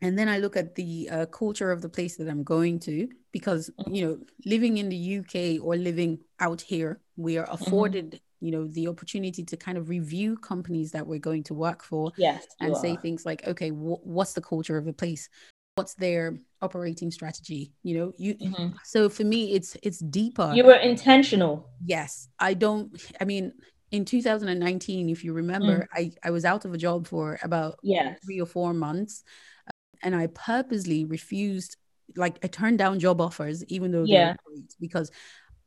and 0.00 0.18
then 0.18 0.28
I 0.28 0.38
look 0.38 0.56
at 0.56 0.74
the 0.74 1.08
uh, 1.10 1.26
culture 1.26 1.70
of 1.70 1.82
the 1.82 1.88
place 1.88 2.16
that 2.16 2.28
I'm 2.28 2.44
going 2.44 2.78
to 2.80 3.08
because 3.32 3.70
mm-hmm. 3.70 3.94
you 3.94 4.06
know, 4.06 4.18
living 4.46 4.78
in 4.78 4.88
the 4.88 5.18
UK 5.18 5.64
or 5.64 5.76
living 5.76 6.20
out 6.40 6.60
here, 6.60 7.00
we 7.16 7.38
are 7.38 7.46
mm-hmm. 7.46 7.64
afforded 7.64 8.20
you 8.40 8.50
know 8.50 8.66
the 8.68 8.88
opportunity 8.88 9.44
to 9.44 9.56
kind 9.56 9.78
of 9.78 9.88
review 9.88 10.36
companies 10.36 10.92
that 10.92 11.06
we're 11.06 11.18
going 11.18 11.42
to 11.42 11.54
work 11.54 11.82
for 11.82 12.12
yes 12.16 12.46
and 12.60 12.76
say 12.76 12.96
things 12.96 13.26
like 13.26 13.46
okay 13.46 13.70
wh- 13.70 14.04
what's 14.06 14.32
the 14.32 14.40
culture 14.40 14.76
of 14.76 14.86
a 14.86 14.92
place? 14.92 15.28
What's 15.74 15.94
their 15.94 16.38
operating 16.60 17.10
strategy? 17.10 17.72
You 17.82 17.98
know 17.98 18.12
you 18.18 18.34
mm-hmm. 18.34 18.76
so 18.84 19.08
for 19.08 19.24
me 19.24 19.52
it's 19.52 19.76
it's 19.82 19.98
deeper. 19.98 20.52
You 20.54 20.64
were 20.64 20.74
intentional. 20.74 21.68
Yes. 21.84 22.28
I 22.38 22.54
don't 22.54 22.90
i 23.20 23.24
mean 23.24 23.52
in 23.90 24.04
2019 24.04 25.08
if 25.08 25.24
you 25.24 25.32
remember 25.32 25.80
mm. 25.80 25.86
i 25.94 26.12
i 26.22 26.30
was 26.30 26.44
out 26.44 26.64
of 26.64 26.74
a 26.74 26.78
job 26.78 27.06
for 27.06 27.38
about 27.42 27.78
yeah 27.82 28.14
three 28.24 28.40
or 28.40 28.46
four 28.46 28.74
months 28.74 29.24
uh, 29.66 29.70
and 30.02 30.14
i 30.14 30.26
purposely 30.28 31.04
refused 31.04 31.76
like 32.16 32.38
i 32.42 32.46
turned 32.46 32.78
down 32.78 32.98
job 32.98 33.20
offers 33.20 33.64
even 33.64 33.90
though 33.90 34.04
yeah. 34.04 34.34
because 34.80 35.10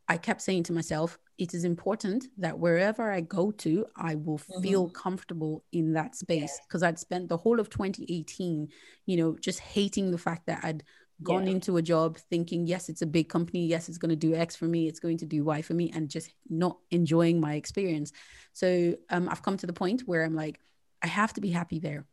i 0.07 0.17
kept 0.17 0.41
saying 0.41 0.63
to 0.63 0.73
myself 0.73 1.17
it 1.41 1.55
is 1.55 1.63
important 1.63 2.27
that 2.37 2.59
wherever 2.59 3.11
I 3.11 3.21
go 3.21 3.49
to, 3.49 3.87
I 3.95 4.13
will 4.13 4.37
mm-hmm. 4.37 4.61
feel 4.61 4.89
comfortable 4.89 5.63
in 5.71 5.93
that 5.93 6.15
space 6.15 6.59
because 6.67 6.83
I'd 6.83 6.99
spent 6.99 7.29
the 7.29 7.37
whole 7.37 7.59
of 7.59 7.67
2018, 7.67 8.69
you 9.07 9.17
know, 9.17 9.35
just 9.41 9.59
hating 9.59 10.11
the 10.11 10.19
fact 10.19 10.45
that 10.45 10.59
I'd 10.63 10.83
gone 11.23 11.47
yeah. 11.47 11.53
into 11.53 11.77
a 11.77 11.81
job 11.81 12.19
thinking, 12.29 12.67
yes, 12.67 12.89
it's 12.89 13.01
a 13.01 13.07
big 13.07 13.27
company. 13.27 13.65
Yes, 13.65 13.89
it's 13.89 13.97
going 13.97 14.11
to 14.11 14.15
do 14.15 14.35
X 14.35 14.55
for 14.55 14.65
me. 14.65 14.87
It's 14.87 14.99
going 14.99 15.17
to 15.17 15.25
do 15.25 15.43
Y 15.43 15.63
for 15.63 15.73
me, 15.73 15.91
and 15.95 16.09
just 16.09 16.29
not 16.47 16.77
enjoying 16.91 17.39
my 17.39 17.55
experience. 17.55 18.11
So 18.53 18.95
um, 19.09 19.27
I've 19.27 19.41
come 19.41 19.57
to 19.57 19.65
the 19.65 19.73
point 19.73 20.03
where 20.05 20.23
I'm 20.23 20.35
like, 20.35 20.59
I 21.01 21.07
have 21.07 21.33
to 21.33 21.41
be 21.41 21.49
happy 21.49 21.79
there. 21.79 22.05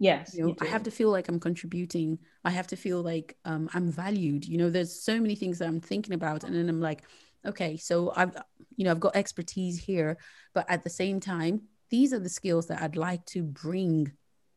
Yes. 0.00 0.34
You 0.34 0.48
know, 0.48 0.56
I 0.60 0.66
have 0.66 0.82
to 0.82 0.90
feel 0.90 1.10
like 1.10 1.28
I'm 1.28 1.38
contributing. 1.38 2.18
I 2.44 2.50
have 2.50 2.66
to 2.66 2.76
feel 2.76 3.00
like 3.00 3.36
um, 3.44 3.70
I'm 3.74 3.92
valued. 3.92 4.44
You 4.44 4.58
know, 4.58 4.70
there's 4.70 4.92
so 4.92 5.20
many 5.20 5.36
things 5.36 5.60
that 5.60 5.68
I'm 5.68 5.80
thinking 5.80 6.14
about. 6.14 6.42
And 6.42 6.54
then 6.54 6.68
I'm 6.68 6.80
like, 6.80 7.04
okay, 7.46 7.76
so 7.76 8.12
I've, 8.14 8.36
you 8.76 8.84
know, 8.84 8.90
I've 8.90 9.00
got 9.00 9.16
expertise 9.16 9.78
here, 9.78 10.18
but 10.54 10.66
at 10.68 10.84
the 10.84 10.90
same 10.90 11.20
time, 11.20 11.62
these 11.90 12.12
are 12.12 12.18
the 12.18 12.28
skills 12.28 12.66
that 12.68 12.82
I'd 12.82 12.96
like 12.96 13.24
to 13.26 13.42
bring 13.42 14.12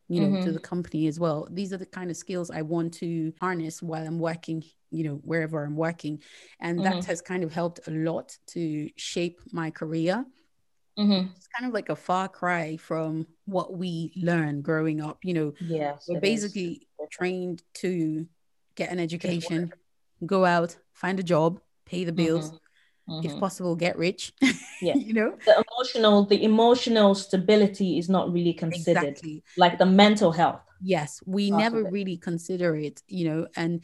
you 0.10 0.22
know 0.22 0.28
mm-hmm. 0.28 0.46
to 0.46 0.52
the 0.52 0.60
company 0.60 1.08
as 1.08 1.20
well 1.20 1.48
these 1.52 1.72
are 1.72 1.78
the 1.78 1.86
kind 1.86 2.10
of 2.10 2.18
skills 2.18 2.50
i 2.50 2.62
want 2.62 2.94
to 2.96 3.32
harness 3.40 3.82
while 3.82 4.06
i'm 4.06 4.20
working 4.20 4.64
you 4.90 5.04
know 5.04 5.16
wherever 5.24 5.64
i'm 5.64 5.76
working 5.76 6.22
and 6.60 6.80
mm-hmm. 6.80 6.96
that 6.96 7.06
has 7.06 7.22
kind 7.22 7.44
of 7.44 7.54
helped 7.54 7.80
a 7.88 7.92
lot 7.92 8.36
to 8.48 8.90
shape 8.98 9.40
my 9.52 9.70
career 9.70 10.26
mm-hmm. 10.98 11.28
it's 11.36 11.48
kind 11.48 11.68
of 11.68 11.74
like 11.74 11.90
a 11.90 11.96
far 11.96 12.28
cry 12.28 12.76
from 12.78 13.26
what 13.46 13.78
we 13.78 14.12
learn 14.18 14.62
growing 14.62 15.00
up 15.00 15.20
you 15.24 15.34
know 15.34 15.54
yes 15.62 16.06
we're 16.10 16.20
basically 16.20 16.88
is. 17.00 17.08
trained 17.12 17.62
to 17.76 18.28
get 18.76 18.92
an 18.92 19.00
education 19.00 19.72
go 20.26 20.44
out 20.44 20.76
find 20.94 21.20
a 21.20 21.24
job 21.24 21.62
pay 21.86 22.04
the 22.04 22.12
bills 22.12 22.60
mm-hmm. 23.10 23.28
if 23.28 23.40
possible 23.40 23.76
get 23.76 23.98
rich 23.98 24.34
yeah 24.82 24.96
you 24.96 25.14
know 25.14 25.36
the 25.46 25.64
emotional 25.68 26.26
the 26.26 26.44
emotional 26.44 27.16
stability 27.16 27.98
is 27.98 28.10
not 28.10 28.32
really 28.32 28.54
considered 28.54 29.04
exactly. 29.04 29.44
like 29.58 29.78
the 29.78 29.86
mental 29.86 30.32
health 30.32 30.62
yes 30.82 31.22
we 31.26 31.52
never 31.52 31.84
really 31.84 32.16
consider 32.16 32.76
it 32.76 33.02
you 33.08 33.26
know 33.28 33.48
and 33.56 33.84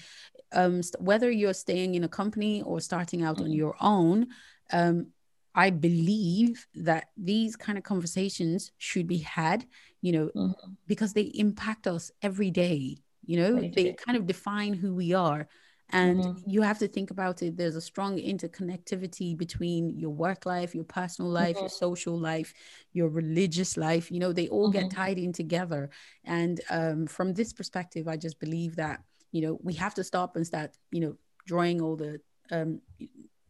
um, 0.55 0.81
whether 0.99 1.29
you're 1.29 1.53
staying 1.53 1.95
in 1.95 2.03
a 2.03 2.07
company 2.07 2.61
or 2.61 2.79
starting 2.79 3.23
out 3.23 3.35
mm-hmm. 3.35 3.45
on 3.45 3.51
your 3.51 3.75
own, 3.79 4.27
um, 4.71 5.07
I 5.53 5.69
believe 5.69 6.65
that 6.75 7.09
these 7.17 7.55
kind 7.55 7.77
of 7.77 7.83
conversations 7.83 8.71
should 8.77 9.07
be 9.07 9.19
had, 9.19 9.65
you 10.01 10.11
know, 10.11 10.29
mm-hmm. 10.35 10.71
because 10.87 11.13
they 11.13 11.31
impact 11.35 11.87
us 11.87 12.11
every 12.21 12.51
day. 12.51 12.97
You 13.25 13.37
know, 13.37 13.55
they 13.59 13.93
kind 13.93 14.17
of 14.17 14.27
define 14.27 14.73
who 14.73 14.93
we 14.93 15.13
are. 15.13 15.47
And 15.89 16.23
mm-hmm. 16.23 16.49
you 16.49 16.61
have 16.61 16.79
to 16.79 16.87
think 16.87 17.11
about 17.11 17.43
it. 17.43 17.57
There's 17.57 17.75
a 17.75 17.81
strong 17.81 18.17
interconnectivity 18.17 19.37
between 19.37 19.97
your 19.97 20.09
work 20.09 20.45
life, 20.45 20.73
your 20.73 20.83
personal 20.83 21.29
life, 21.29 21.55
your 21.55 21.65
mm-hmm. 21.65 21.85
social 21.85 22.19
life, 22.19 22.53
your 22.91 23.07
religious 23.07 23.77
life. 23.77 24.11
You 24.11 24.19
know, 24.19 24.33
they 24.33 24.47
all 24.47 24.71
get 24.71 24.85
mm-hmm. 24.85 24.97
tied 24.97 25.19
in 25.19 25.31
together. 25.31 25.91
And 26.23 26.59
um, 26.69 27.05
from 27.05 27.33
this 27.33 27.53
perspective, 27.53 28.07
I 28.07 28.17
just 28.17 28.39
believe 28.39 28.77
that 28.77 29.01
you 29.35 29.41
know 29.41 29.59
we 29.61 29.73
have 29.73 29.93
to 29.93 30.03
stop 30.03 30.37
and 30.37 30.47
start 30.47 30.71
you 30.91 31.01
know 31.01 31.15
drawing 31.45 31.81
all 31.81 31.97
the 31.97 32.21
um 32.51 32.79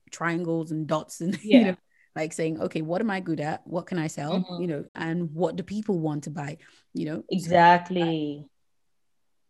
triangles 0.10 0.71
and 0.71 0.88
dots 0.88 1.21
and 1.21 1.38
yeah. 1.43 1.58
you 1.58 1.65
know 1.65 1.76
like 2.15 2.34
saying 2.34 2.60
okay 2.60 2.82
what 2.82 3.02
am 3.02 3.12
i 3.12 3.19
good 3.19 3.39
at 3.39 3.62
what 3.67 3.86
can 3.86 4.00
i 4.00 4.08
sell 4.08 4.39
mm-hmm. 4.39 4.62
you 4.62 4.67
know 4.67 4.84
and 4.95 5.32
what 5.32 5.56
do 5.56 5.62
people 5.62 6.00
want 6.00 6.24
to 6.24 6.32
buy 6.32 6.58
you 6.93 7.06
know 7.06 7.24
exactly 7.30 8.48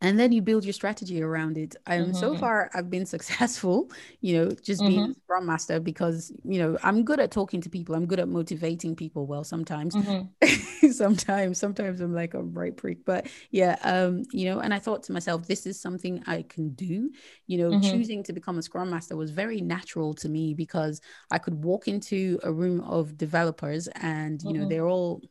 and 0.05 0.19
then 0.19 0.31
you 0.31 0.41
build 0.41 0.63
your 0.63 0.73
strategy 0.73 1.21
around 1.21 1.57
it 1.57 1.75
and 1.87 2.07
mm-hmm. 2.07 2.15
so 2.15 2.35
far 2.37 2.69
i've 2.73 2.89
been 2.89 3.05
successful 3.15 3.89
you 4.21 4.37
know 4.37 4.51
just 4.61 4.81
mm-hmm. 4.81 4.89
being 4.89 5.15
scrum 5.23 5.45
master 5.45 5.79
because 5.79 6.31
you 6.43 6.59
know 6.59 6.77
i'm 6.83 7.03
good 7.03 7.19
at 7.19 7.31
talking 7.31 7.61
to 7.61 7.69
people 7.69 7.95
i'm 7.95 8.05
good 8.05 8.19
at 8.19 8.27
motivating 8.27 8.95
people 8.95 9.25
well 9.25 9.43
sometimes 9.43 9.95
mm-hmm. 9.95 10.91
sometimes 10.91 11.57
sometimes 11.57 12.01
i'm 12.01 12.13
like 12.13 12.33
a 12.33 12.43
right 12.43 12.77
prick 12.77 13.03
but 13.05 13.27
yeah 13.51 13.77
um 13.83 14.23
you 14.31 14.45
know 14.45 14.59
and 14.59 14.73
i 14.73 14.79
thought 14.79 15.03
to 15.03 15.11
myself 15.11 15.47
this 15.47 15.65
is 15.65 15.79
something 15.79 16.21
i 16.27 16.43
can 16.43 16.69
do 16.69 17.09
you 17.47 17.57
know 17.57 17.71
mm-hmm. 17.71 17.91
choosing 17.91 18.23
to 18.23 18.33
become 18.33 18.57
a 18.57 18.61
scrum 18.61 18.89
master 18.89 19.15
was 19.15 19.31
very 19.31 19.61
natural 19.61 20.13
to 20.13 20.29
me 20.29 20.53
because 20.53 21.01
i 21.31 21.37
could 21.37 21.63
walk 21.63 21.87
into 21.87 22.39
a 22.43 22.51
room 22.51 22.81
of 22.81 23.17
developers 23.17 23.87
and 24.01 24.41
you 24.43 24.53
know 24.53 24.61
mm-hmm. 24.61 24.69
they're 24.69 24.87
all 24.87 25.21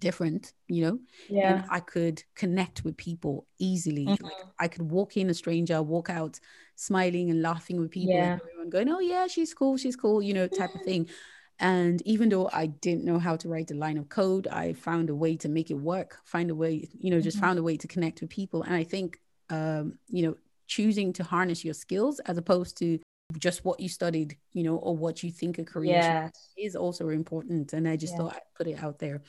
different 0.00 0.52
you 0.68 0.82
know 0.84 0.98
yeah 1.28 1.54
and 1.54 1.64
i 1.70 1.78
could 1.78 2.22
connect 2.34 2.84
with 2.84 2.96
people 2.96 3.46
easily 3.58 4.06
mm-hmm. 4.06 4.24
like 4.24 4.32
i 4.58 4.66
could 4.66 4.90
walk 4.90 5.16
in 5.16 5.30
a 5.30 5.34
stranger 5.34 5.82
walk 5.82 6.10
out 6.10 6.40
smiling 6.76 7.30
and 7.30 7.42
laughing 7.42 7.78
with 7.78 7.90
people 7.90 8.14
yeah. 8.14 8.32
and 8.32 8.40
everyone 8.40 8.70
going 8.70 8.88
oh 8.88 9.00
yeah 9.00 9.26
she's 9.26 9.54
cool 9.54 9.76
she's 9.76 9.96
cool 9.96 10.22
you 10.22 10.34
know 10.34 10.48
type 10.48 10.74
of 10.74 10.82
thing 10.82 11.06
and 11.58 12.02
even 12.02 12.28
though 12.28 12.48
i 12.52 12.66
didn't 12.66 13.04
know 13.04 13.18
how 13.18 13.36
to 13.36 13.48
write 13.48 13.70
a 13.70 13.74
line 13.74 13.98
of 13.98 14.08
code 14.08 14.48
i 14.48 14.72
found 14.72 15.10
a 15.10 15.14
way 15.14 15.36
to 15.36 15.48
make 15.48 15.70
it 15.70 15.74
work 15.74 16.18
find 16.24 16.50
a 16.50 16.54
way 16.54 16.88
you 16.98 17.10
know 17.10 17.20
just 17.20 17.36
mm-hmm. 17.36 17.46
found 17.46 17.58
a 17.58 17.62
way 17.62 17.76
to 17.76 17.86
connect 17.86 18.20
with 18.20 18.30
people 18.30 18.62
and 18.62 18.74
i 18.74 18.82
think 18.82 19.20
um 19.50 19.98
you 20.08 20.22
know 20.22 20.34
choosing 20.66 21.12
to 21.12 21.22
harness 21.22 21.64
your 21.64 21.74
skills 21.74 22.20
as 22.20 22.38
opposed 22.38 22.78
to 22.78 22.98
just 23.38 23.64
what 23.64 23.80
you 23.80 23.88
studied, 23.88 24.36
you 24.52 24.62
know, 24.62 24.76
or 24.76 24.96
what 24.96 25.22
you 25.22 25.30
think 25.30 25.58
a 25.58 25.64
career 25.64 26.30
is 26.56 26.76
also 26.76 27.08
important. 27.08 27.72
And 27.72 27.88
I 27.88 27.96
just 27.96 28.16
thought 28.16 28.34
I'd 28.34 28.54
put 28.56 28.66
it 28.66 28.82
out 28.82 28.98
there 28.98 29.22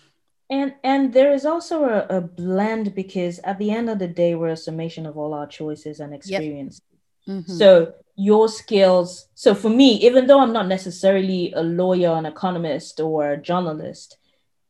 and 0.52 0.76
and 0.84 1.14
there 1.14 1.34
is 1.34 1.46
also 1.46 1.86
a, 1.86 2.18
a, 2.18 2.22
blend 2.22 2.94
because 2.94 3.40
at 3.40 3.58
the 3.58 3.72
end 3.72 3.90
of 3.90 3.98
the 3.98 4.08
day 4.08 4.36
we're 4.36 4.50
a 4.50 4.58
summation 4.58 5.06
of 5.06 5.18
all 5.18 5.34
our 5.34 5.48
choices 5.48 6.00
and 6.00 6.14
experiences 6.14 6.82
yep. 7.26 7.38
mm-hmm. 7.38 7.54
so 7.54 7.94
your 8.16 8.48
skills 8.48 9.30
so 9.34 9.56
for 9.56 9.70
me 9.70 9.94
even 9.94 10.28
though 10.28 10.40
i'm 10.40 10.54
not 10.54 10.68
necessarily 10.68 11.52
a 11.56 11.64
lawyer 11.64 12.12
an 12.14 12.26
economist 12.26 13.00
or 13.00 13.32
a 13.32 13.42
journalist 13.42 14.18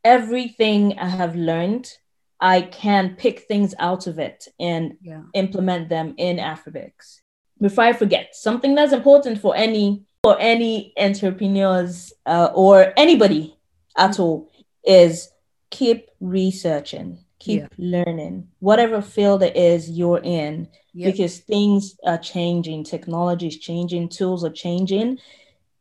everything 0.04 0.98
i 1.00 1.08
have 1.08 1.36
learned 1.36 1.91
i 2.39 2.62
can 2.62 3.15
pick 3.15 3.41
things 3.41 3.74
out 3.80 4.08
of 4.08 4.20
it 4.20 4.48
and 4.60 4.96
yeah. 5.02 5.24
implement 5.34 5.89
them 5.89 6.13
in 6.17 6.38
Afribix 6.38 7.22
before 7.60 7.84
i 7.84 7.94
forget 7.94 8.36
something 8.36 8.76
that's 8.76 8.94
important 8.94 9.41
for 9.41 9.56
any 9.56 10.06
for 10.24 10.39
any 10.39 10.94
entrepreneurs 10.98 12.13
uh, 12.28 12.50
or 12.54 12.94
anybody 12.96 13.58
at 13.98 14.20
all 14.20 14.52
is 14.86 15.31
keep 15.71 16.10
researching, 16.19 17.17
keep 17.39 17.62
yeah. 17.62 17.67
learning, 17.77 18.47
whatever 18.60 19.01
field 19.01 19.41
it 19.41 19.55
is 19.55 19.89
you're 19.89 20.21
in, 20.23 20.67
yep. 20.93 21.12
because 21.12 21.39
things 21.39 21.99
are 22.05 22.19
changing, 22.19 22.84
technology 22.84 23.47
is 23.47 23.57
changing, 23.57 24.10
tools 24.10 24.43
are 24.43 24.51
changing. 24.51 25.17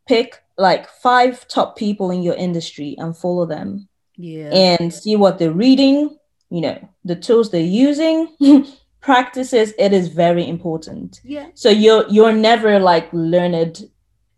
Pick 0.09 0.43
like 0.57 0.89
five 0.89 1.47
top 1.47 1.77
people 1.77 2.11
in 2.11 2.23
your 2.23 2.35
industry 2.35 2.97
and 2.99 3.17
follow 3.17 3.47
them. 3.47 3.89
Yeah. 4.17 4.51
And 4.53 4.93
see 4.93 5.17
what 5.17 5.39
they're 5.39 5.53
reading, 5.53 6.19
you 6.51 6.61
know, 6.63 6.89
the 7.05 7.17
tools 7.17 7.51
they're 7.51 7.61
using. 7.61 8.35
practices 9.01 9.73
it 9.79 9.95
is 9.95 10.09
very 10.09 10.47
important 10.47 11.23
yeah 11.25 11.47
so 11.55 11.71
you're 11.71 12.07
you're 12.11 12.35
never 12.35 12.79
like 12.79 13.09
learned 13.15 13.89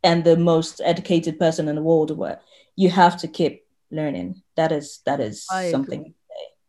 and 0.05 0.23
the 0.23 0.37
most 0.37 0.81
educated 0.85 1.37
person 1.37 1.67
in 1.67 1.75
the 1.75 1.83
world 1.83 2.17
where 2.17 2.41
you 2.77 2.89
have 2.89 3.17
to 3.17 3.27
keep 3.27 3.65
learning 3.93 4.43
that 4.57 4.73
is 4.73 5.01
that 5.07 5.21
is 5.21 5.47
I 5.51 5.71
something 5.71 6.01
agree. 6.01 6.15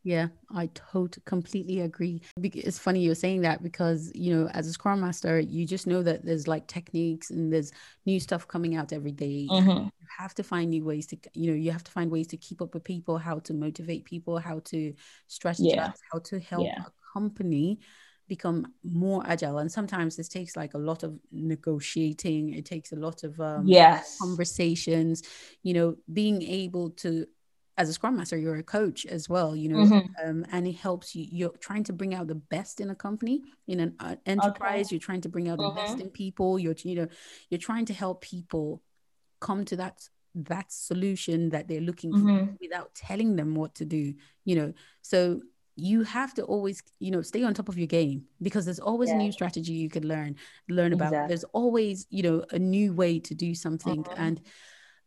Yeah, 0.06 0.28
I 0.54 0.70
totally 0.74 1.24
completely 1.26 1.80
agree. 1.80 2.22
It's 2.36 2.78
funny 2.78 3.00
you're 3.00 3.16
saying 3.16 3.42
that 3.42 3.64
because 3.64 4.12
you 4.14 4.36
know, 4.36 4.50
as 4.50 4.68
a 4.68 4.74
Scrum 4.74 5.00
Master, 5.00 5.40
you 5.40 5.66
just 5.66 5.88
know 5.88 6.04
that 6.04 6.26
there's 6.26 6.46
like 6.46 6.68
techniques 6.68 7.32
and 7.32 7.52
there's 7.52 7.72
new 8.06 8.20
stuff 8.20 8.46
coming 8.46 8.76
out 8.76 8.92
every 8.92 9.14
day. 9.14 9.48
Mm-hmm. 9.50 9.70
You 9.70 10.08
have 10.20 10.36
to 10.36 10.44
find 10.44 10.72
new 10.72 10.84
ways 10.84 11.08
to, 11.08 11.18
you 11.34 11.52
know, 11.52 11.58
you 11.58 11.72
have 11.72 11.86
to 11.86 11.92
find 11.92 12.12
ways 12.12 12.28
to 12.28 12.38
keep 12.38 12.62
up 12.62 12.74
with 12.74 12.84
people, 12.84 13.18
how 13.18 13.40
to 13.40 13.54
motivate 13.54 14.04
people, 14.04 14.38
how 14.38 14.60
to 14.66 14.94
strategize, 15.30 15.76
yeah. 15.76 15.92
how 16.12 16.20
to 16.20 16.40
help 16.42 16.66
yeah. 16.66 16.84
a 16.86 17.18
company 17.18 17.80
become 18.28 18.74
more 18.84 19.24
agile. 19.26 19.58
And 19.60 19.72
sometimes 19.72 20.16
this 20.16 20.30
takes 20.30 20.56
like 20.56 20.74
a 20.74 20.78
lot 20.78 21.04
of 21.04 21.20
negotiating. 21.32 22.54
It 22.54 22.66
takes 22.66 22.92
a 22.92 22.96
lot 22.96 23.24
of 23.24 23.40
um, 23.40 23.68
yes 23.68 24.18
conversations. 24.20 25.24
You 25.64 25.74
know, 25.74 25.96
being 26.12 26.42
able 26.42 26.92
to 26.92 27.28
as 27.78 27.90
a 27.90 27.94
scrum 27.94 28.18
master 28.18 28.38
you're 28.38 28.56
a 28.56 28.64
coach 28.64 29.06
as 29.06 29.28
well 29.28 29.56
you 29.56 29.68
know 29.68 29.78
mm-hmm. 29.78 30.30
um, 30.30 30.46
and 30.52 30.68
it 30.68 30.76
helps 30.76 31.16
you 31.16 31.26
you're 31.32 31.58
trying 31.60 31.84
to 31.84 31.92
bring 31.92 32.14
out 32.14 32.28
the 32.28 32.36
best 32.36 32.80
in 32.80 32.90
a 32.90 32.96
company 32.96 33.42
in 33.68 33.80
an 33.80 33.96
uh, 34.00 34.16
enterprise 34.26 34.88
okay. 34.88 34.96
you're 34.96 35.00
trying 35.00 35.22
to 35.22 35.30
bring 35.30 35.50
out 35.50 35.58
the 35.58 35.64
mm-hmm. 35.64 35.78
best 35.78 36.00
in 36.00 36.10
people 36.10 36.60
you're 36.60 36.76
you 36.84 36.96
know 36.96 37.08
you're 37.50 37.58
trying 37.58 37.86
to 37.86 37.94
help 37.94 38.22
people 38.22 38.82
come 39.40 39.66
to 39.66 39.76
that 39.76 40.08
that 40.36 40.72
solution 40.72 41.50
that 41.50 41.68
they're 41.68 41.82
looking 41.82 42.12
mm-hmm. 42.12 42.46
for 42.46 42.58
without 42.62 42.94
telling 42.94 43.36
them 43.36 43.56
what 43.56 43.74
to 43.76 43.86
do 43.86 44.14
you 44.46 44.56
know 44.56 44.74
so 45.02 45.42
you 45.76 46.04
have 46.04 46.34
to 46.34 46.44
always 46.44 46.84
you 47.00 47.12
know 47.12 47.22
stay 47.22 47.44
on 47.44 47.54
top 47.54 47.70
of 47.70 47.78
your 47.78 47.88
game 47.88 48.26
because 48.42 48.66
there's 48.66 48.80
always 48.80 49.10
yeah. 49.10 49.16
a 49.16 49.18
new 49.18 49.32
strategy 49.32 49.74
you 49.74 49.90
could 49.90 50.06
learn 50.06 50.36
learn 50.70 50.94
about 50.94 51.08
exactly. 51.08 51.28
there's 51.30 51.44
always 51.46 52.06
you 52.10 52.22
know 52.22 52.44
a 52.52 52.60
new 52.60 52.94
way 52.94 53.20
to 53.20 53.34
do 53.34 53.56
something 53.56 54.04
mm-hmm. 54.04 54.22
and 54.22 54.42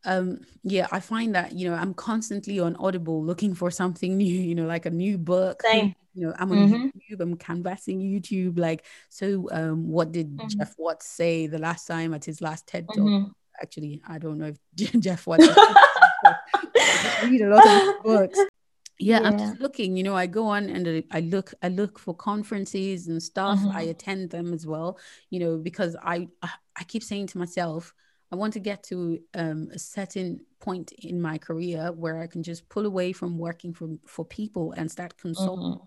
um 0.05 0.41
yeah 0.65 0.87
i 0.91 0.99
find 0.99 1.35
that 1.35 1.53
you 1.53 1.69
know 1.69 1.77
i'm 1.77 1.95
constantly 1.95 2.59
on 2.59 2.75
audible 2.77 3.23
looking 3.23 3.55
for 3.55 3.71
something 3.71 4.17
new 4.19 4.41
you 4.41 4.55
know 4.55 4.67
like 4.67 4.87
a 4.87 4.91
new 4.91 5.17
book 5.17 5.63
Same. 5.63 5.95
you 6.15 6.27
know 6.27 6.35
i'm 6.39 6.51
on 6.51 6.59
mm-hmm. 6.59 7.15
youtube 7.15 7.21
i'm 7.21 7.37
canvassing 7.37 8.01
youtube 8.01 8.59
like 8.59 8.85
so 9.09 9.49
um 9.53 9.89
what 9.89 10.11
did 10.11 10.37
mm-hmm. 10.37 10.49
jeff 10.49 10.75
watts 10.79 11.07
say 11.07 11.47
the 11.47 11.59
last 11.59 11.87
time 11.87 12.13
at 12.13 12.25
his 12.25 12.41
last 12.41 12.67
ted 12.67 12.87
talk 12.89 12.99
mm-hmm. 12.99 13.31
actually 13.63 14.03
i 14.09 14.19
don't 14.19 14.39
know 14.39 14.47
if 14.47 14.59
jeff 15.01 15.27
watts 15.29 15.47
read 17.25 17.41
a 17.41 17.49
lot 17.49 17.67
of 17.67 18.03
books 18.03 18.39
yeah, 18.99 19.21
yeah, 19.21 19.29
i'm 19.29 19.39
just 19.39 19.61
looking 19.61 19.97
you 19.97 20.03
know 20.03 20.17
i 20.17 20.27
go 20.27 20.47
on 20.47 20.69
and 20.69 21.05
i 21.11 21.21
look 21.21 21.53
i 21.63 21.69
look 21.69 21.99
for 21.99 22.15
conferences 22.15 23.09
and 23.09 23.23
stuff 23.23 23.59
i 23.71 23.83
mm-hmm. 23.83 23.91
attend 23.91 24.31
them 24.31 24.53
as 24.55 24.67
well 24.67 24.99
you 25.31 25.39
know 25.39 25.59
because 25.59 25.97
i 26.03 26.27
i 26.43 26.85
keep 26.85 27.03
saying 27.03 27.27
to 27.27 27.39
myself 27.39 27.93
I 28.33 28.37
want 28.37 28.55
to 28.55 28.61
get 28.61 28.83
to 28.85 29.21
um, 29.35 29.69
a 29.73 29.79
certain 29.79 30.41
point 30.61 30.93
in 30.93 31.21
my 31.21 31.39
career 31.39 31.93
where 31.93 32.19
I 32.19 32.27
can 32.27 32.43
just 32.43 32.69
pull 32.69 32.87
away 32.87 33.13
from 33.13 33.39
working 33.39 33.73
for, 33.73 33.91
for 34.07 34.25
people 34.25 34.73
and 34.73 34.91
start 34.91 35.17
consulting. 35.17 35.75
Mm-hmm. 35.75 35.87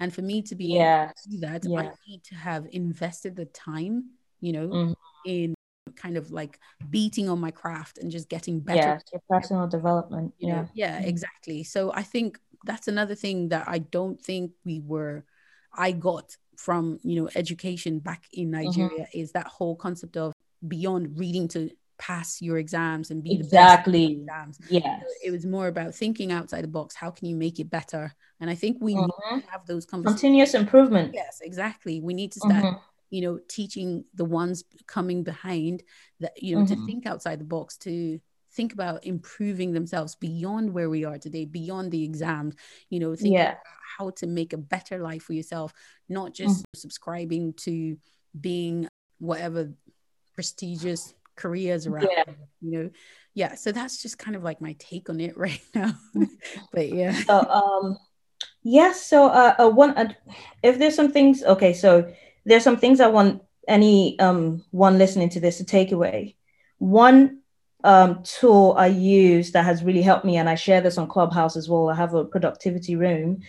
And 0.00 0.14
for 0.14 0.22
me 0.22 0.42
to 0.42 0.54
be 0.54 0.78
able 0.78 1.12
to 1.22 1.28
do 1.30 1.38
that, 1.40 1.64
I 1.64 1.90
need 2.08 2.24
to 2.24 2.34
have 2.34 2.66
invested 2.72 3.36
the 3.36 3.46
time, 3.46 4.10
you 4.40 4.52
know, 4.52 4.68
mm-hmm. 4.68 4.92
in 5.24 5.54
kind 5.94 6.16
of 6.16 6.30
like 6.30 6.58
beating 6.90 7.28
on 7.28 7.40
my 7.40 7.50
craft 7.50 7.98
and 7.98 8.10
just 8.10 8.28
getting 8.28 8.60
better. 8.60 8.78
Yeah, 8.78 8.98
your 9.12 9.22
personal 9.30 9.66
development. 9.66 10.34
You 10.38 10.48
know? 10.48 10.68
Yeah, 10.74 10.98
mm-hmm. 10.98 11.08
exactly. 11.08 11.62
So 11.62 11.92
I 11.94 12.02
think 12.02 12.38
that's 12.66 12.88
another 12.88 13.14
thing 13.14 13.48
that 13.48 13.68
I 13.68 13.78
don't 13.78 14.20
think 14.20 14.52
we 14.64 14.80
were, 14.80 15.24
I 15.72 15.92
got 15.92 16.36
from, 16.56 16.98
you 17.02 17.20
know, 17.22 17.30
education 17.34 17.98
back 17.98 18.24
in 18.32 18.50
mm-hmm. 18.50 18.64
Nigeria 18.64 19.04
mm-hmm. 19.04 19.18
is 19.18 19.32
that 19.32 19.46
whole 19.46 19.76
concept 19.76 20.16
of 20.16 20.32
beyond 20.66 21.18
reading 21.18 21.48
to 21.48 21.70
pass 21.98 22.42
your 22.42 22.58
exams 22.58 23.10
and 23.10 23.22
be 23.22 23.34
exactly. 23.34 24.06
the 24.06 24.24
best 24.24 24.58
exams. 24.58 24.58
Yeah. 24.68 25.00
it 25.24 25.30
was 25.30 25.46
more 25.46 25.68
about 25.68 25.94
thinking 25.94 26.32
outside 26.32 26.64
the 26.64 26.68
box. 26.68 26.94
How 26.94 27.10
can 27.10 27.28
you 27.28 27.36
make 27.36 27.58
it 27.58 27.70
better? 27.70 28.14
And 28.40 28.50
I 28.50 28.54
think 28.54 28.78
we 28.80 28.94
mm-hmm. 28.94 29.38
have 29.50 29.66
those 29.66 29.86
conversations. 29.86 30.20
Continuous 30.20 30.54
improvement. 30.54 31.12
Yes, 31.14 31.40
exactly. 31.42 32.00
We 32.00 32.14
need 32.14 32.32
to 32.32 32.40
start, 32.40 32.64
mm-hmm. 32.64 32.78
you 33.10 33.22
know, 33.22 33.38
teaching 33.48 34.04
the 34.14 34.26
ones 34.26 34.64
coming 34.86 35.22
behind 35.22 35.82
that, 36.20 36.42
you 36.42 36.56
know, 36.56 36.66
to 36.66 36.86
think 36.86 37.06
outside 37.06 37.40
the 37.40 37.44
box, 37.44 37.78
to 37.78 38.20
think 38.56 38.72
about 38.72 39.04
improving 39.04 39.72
themselves 39.72 40.14
beyond 40.14 40.72
where 40.72 40.88
we 40.88 41.04
are 41.04 41.18
today, 41.18 41.44
beyond 41.44 41.92
the 41.92 42.02
exams, 42.02 42.54
you 42.88 42.98
know, 42.98 43.14
think 43.14 43.34
yeah. 43.34 43.56
how 43.98 44.10
to 44.10 44.26
make 44.26 44.52
a 44.52 44.58
better 44.58 44.98
life 44.98 45.22
for 45.22 45.34
yourself, 45.34 45.72
not 46.08 46.32
just 46.32 46.60
mm-hmm. 46.60 46.78
subscribing 46.78 47.52
to 47.52 47.96
being 48.40 48.88
whatever 49.18 49.72
prestigious 50.34 51.14
careers 51.36 51.86
around 51.86 52.08
yeah. 52.10 52.24
you 52.62 52.70
know 52.70 52.90
yeah 53.34 53.54
so 53.54 53.70
that's 53.70 54.00
just 54.02 54.18
kind 54.18 54.36
of 54.36 54.42
like 54.42 54.60
my 54.60 54.74
take 54.78 55.10
on 55.10 55.20
it 55.20 55.36
right 55.46 55.60
now 55.74 55.92
but 56.72 56.88
yeah 56.88 57.12
so 57.12 57.38
um 57.40 57.98
yes 58.62 59.02
so 59.04 59.26
uh, 59.26 59.54
uh 59.58 59.68
one 59.68 59.90
uh, 59.96 60.12
if 60.62 60.78
there's 60.78 60.94
some 60.94 61.12
things 61.12 61.42
okay 61.44 61.72
so 61.72 62.10
there's 62.44 62.64
some 62.64 62.76
things 62.76 63.00
i 63.00 63.06
want 63.06 63.42
any 63.68 64.18
um 64.18 64.64
one 64.70 64.96
listening 64.96 65.28
to 65.28 65.40
this 65.40 65.58
to 65.58 65.64
take 65.64 65.92
away 65.92 66.36
one 66.78 67.40
um, 67.86 68.22
tool 68.24 68.74
I 68.76 68.88
use 68.88 69.52
that 69.52 69.64
has 69.64 69.84
really 69.84 70.02
helped 70.02 70.24
me, 70.24 70.36
and 70.36 70.48
I 70.48 70.56
share 70.56 70.80
this 70.80 70.98
on 70.98 71.08
Clubhouse 71.08 71.56
as 71.56 71.68
well. 71.68 71.88
I 71.88 71.94
have 71.94 72.14
a 72.14 72.24
productivity 72.24 72.96
room, 72.96 73.42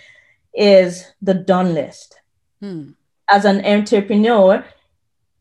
is 0.54 1.06
the 1.22 1.34
done 1.34 1.74
list. 1.74 2.20
Hmm. 2.62 2.92
As 3.30 3.46
an 3.46 3.66
entrepreneur, 3.66 4.64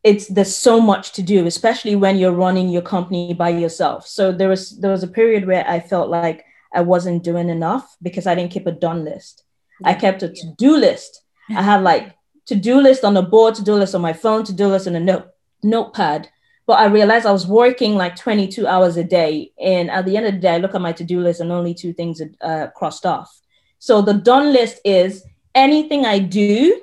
it's 0.06 0.28
there's 0.28 0.56
so 0.56 0.80
much 0.80 1.12
to 1.12 1.20
do 1.20 1.46
especially 1.46 1.96
when 1.96 2.16
you're 2.16 2.40
running 2.44 2.68
your 2.68 2.82
company 2.82 3.34
by 3.34 3.48
yourself 3.48 4.06
so 4.06 4.30
there 4.30 4.48
was 4.48 4.78
there 4.78 4.92
was 4.92 5.02
a 5.02 5.08
period 5.18 5.44
where 5.46 5.68
i 5.68 5.80
felt 5.80 6.08
like 6.08 6.44
i 6.72 6.80
wasn't 6.80 7.24
doing 7.24 7.48
enough 7.48 7.96
because 8.02 8.24
i 8.24 8.34
didn't 8.34 8.52
keep 8.52 8.68
a 8.68 8.72
done 8.86 9.04
list 9.04 9.42
i 9.84 9.92
kept 9.92 10.22
a 10.22 10.28
to-do 10.28 10.76
list 10.76 11.22
i 11.50 11.62
had 11.62 11.82
like 11.82 12.14
to-do 12.46 12.80
list 12.80 13.02
on 13.02 13.14
the 13.14 13.22
board 13.22 13.56
to-do 13.56 13.74
list 13.74 13.96
on 13.96 14.00
my 14.00 14.12
phone 14.12 14.44
to-do 14.44 14.68
list 14.68 14.86
in 14.86 14.94
a 14.94 15.00
note 15.00 15.26
notepad 15.64 16.28
but 16.66 16.78
i 16.78 16.86
realized 16.86 17.26
i 17.26 17.32
was 17.32 17.46
working 17.46 17.94
like 17.94 18.16
22 18.16 18.66
hours 18.66 18.96
a 18.96 19.04
day 19.04 19.52
and 19.60 19.90
at 19.90 20.04
the 20.04 20.16
end 20.16 20.26
of 20.26 20.34
the 20.34 20.40
day 20.40 20.54
i 20.54 20.58
look 20.58 20.74
at 20.74 20.80
my 20.80 20.92
to-do 20.92 21.20
list 21.20 21.40
and 21.40 21.52
only 21.52 21.74
two 21.74 21.92
things 21.92 22.20
uh, 22.40 22.66
crossed 22.74 23.06
off 23.06 23.40
so 23.78 24.02
the 24.02 24.14
done 24.14 24.52
list 24.52 24.80
is 24.84 25.24
anything 25.54 26.04
i 26.04 26.18
do 26.18 26.80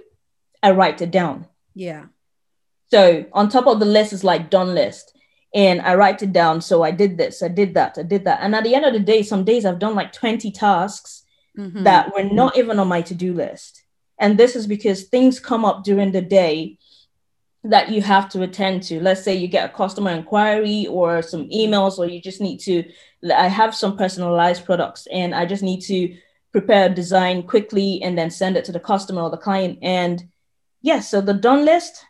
i 0.62 0.72
write 0.72 1.02
it 1.02 1.12
down 1.12 1.48
yeah 1.76 2.06
so 2.94 3.26
on 3.34 3.50
top 3.50 3.66
of 3.66 3.80
the 3.80 3.88
list 3.88 4.14
is 4.14 4.24
like 4.24 4.52
done 4.52 4.76
list. 4.76 5.18
And 5.56 5.82
I 5.82 5.96
write 5.96 6.22
it 6.22 6.32
down. 6.32 6.62
So 6.62 6.84
I 6.84 6.92
did 6.92 7.18
this, 7.18 7.42
I 7.42 7.48
did 7.48 7.74
that, 7.74 7.98
I 7.98 8.04
did 8.04 8.24
that. 8.26 8.40
And 8.44 8.54
at 8.54 8.64
the 8.64 8.76
end 8.76 8.86
of 8.86 8.94
the 8.94 9.00
day, 9.00 9.24
some 9.24 9.44
days 9.44 9.66
I've 9.66 9.80
done 9.80 9.96
like 9.96 10.14
20 10.14 10.52
tasks 10.52 11.24
mm-hmm. 11.58 11.82
that 11.86 12.14
were 12.14 12.24
not 12.24 12.56
even 12.56 12.78
on 12.78 12.88
my 12.88 13.02
to-do 13.02 13.34
list. 13.34 13.82
And 14.20 14.38
this 14.38 14.56
is 14.56 14.68
because 14.68 15.06
things 15.06 15.40
come 15.40 15.66
up 15.66 15.84
during 15.84 16.12
the 16.12 16.22
day 16.22 16.78
that 17.64 17.90
you 17.90 18.02
have 18.02 18.30
to 18.30 18.42
attend 18.42 18.84
to. 18.84 19.00
Let's 19.00 19.24
say 19.24 19.36
you 19.36 19.48
get 19.48 19.70
a 19.70 19.74
customer 19.74 20.12
inquiry 20.12 20.88
or 20.88 21.22
some 21.22 21.50
emails, 21.50 21.98
or 21.98 22.06
you 22.06 22.22
just 22.22 22.42
need 22.42 22.60
to. 22.62 22.84
I 23.34 23.48
have 23.48 23.74
some 23.76 23.98
personalized 23.98 24.66
products 24.66 25.08
and 25.12 25.34
I 25.34 25.46
just 25.46 25.64
need 25.64 25.82
to 25.82 26.18
prepare 26.52 26.86
a 26.86 26.94
design 26.94 27.44
quickly 27.44 28.02
and 28.04 28.18
then 28.18 28.30
send 28.30 28.58
it 28.58 28.66
to 28.66 28.72
the 28.72 28.80
customer 28.80 29.22
or 29.22 29.30
the 29.30 29.38
client. 29.38 29.80
And 29.82 30.20
yes, 30.82 30.96
yeah, 30.96 31.00
so 31.00 31.22
the 31.22 31.34
done 31.34 31.66
list 31.66 32.06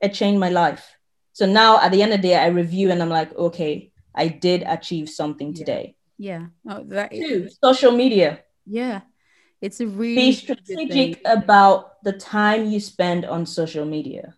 it 0.00 0.12
changed 0.12 0.40
my 0.40 0.50
life. 0.50 0.96
So 1.32 1.46
now 1.46 1.80
at 1.80 1.92
the 1.92 2.02
end 2.02 2.12
of 2.12 2.20
the 2.20 2.28
day, 2.28 2.36
I 2.36 2.48
review 2.48 2.90
and 2.90 3.00
I'm 3.00 3.08
like, 3.08 3.34
okay, 3.34 3.92
I 4.14 4.28
did 4.28 4.64
achieve 4.66 5.08
something 5.08 5.54
today. 5.54 5.96
Yeah. 6.18 6.46
Oh, 6.68 6.84
that 6.88 7.12
Two, 7.12 7.48
social 7.62 7.92
media. 7.92 8.40
Yeah. 8.66 9.02
It's 9.60 9.80
a 9.80 9.86
really 9.86 10.16
be 10.16 10.32
strategic 10.32 11.20
about 11.24 12.02
the 12.02 12.12
time 12.12 12.66
you 12.66 12.80
spend 12.80 13.24
on 13.24 13.46
social 13.46 13.84
media. 13.84 14.34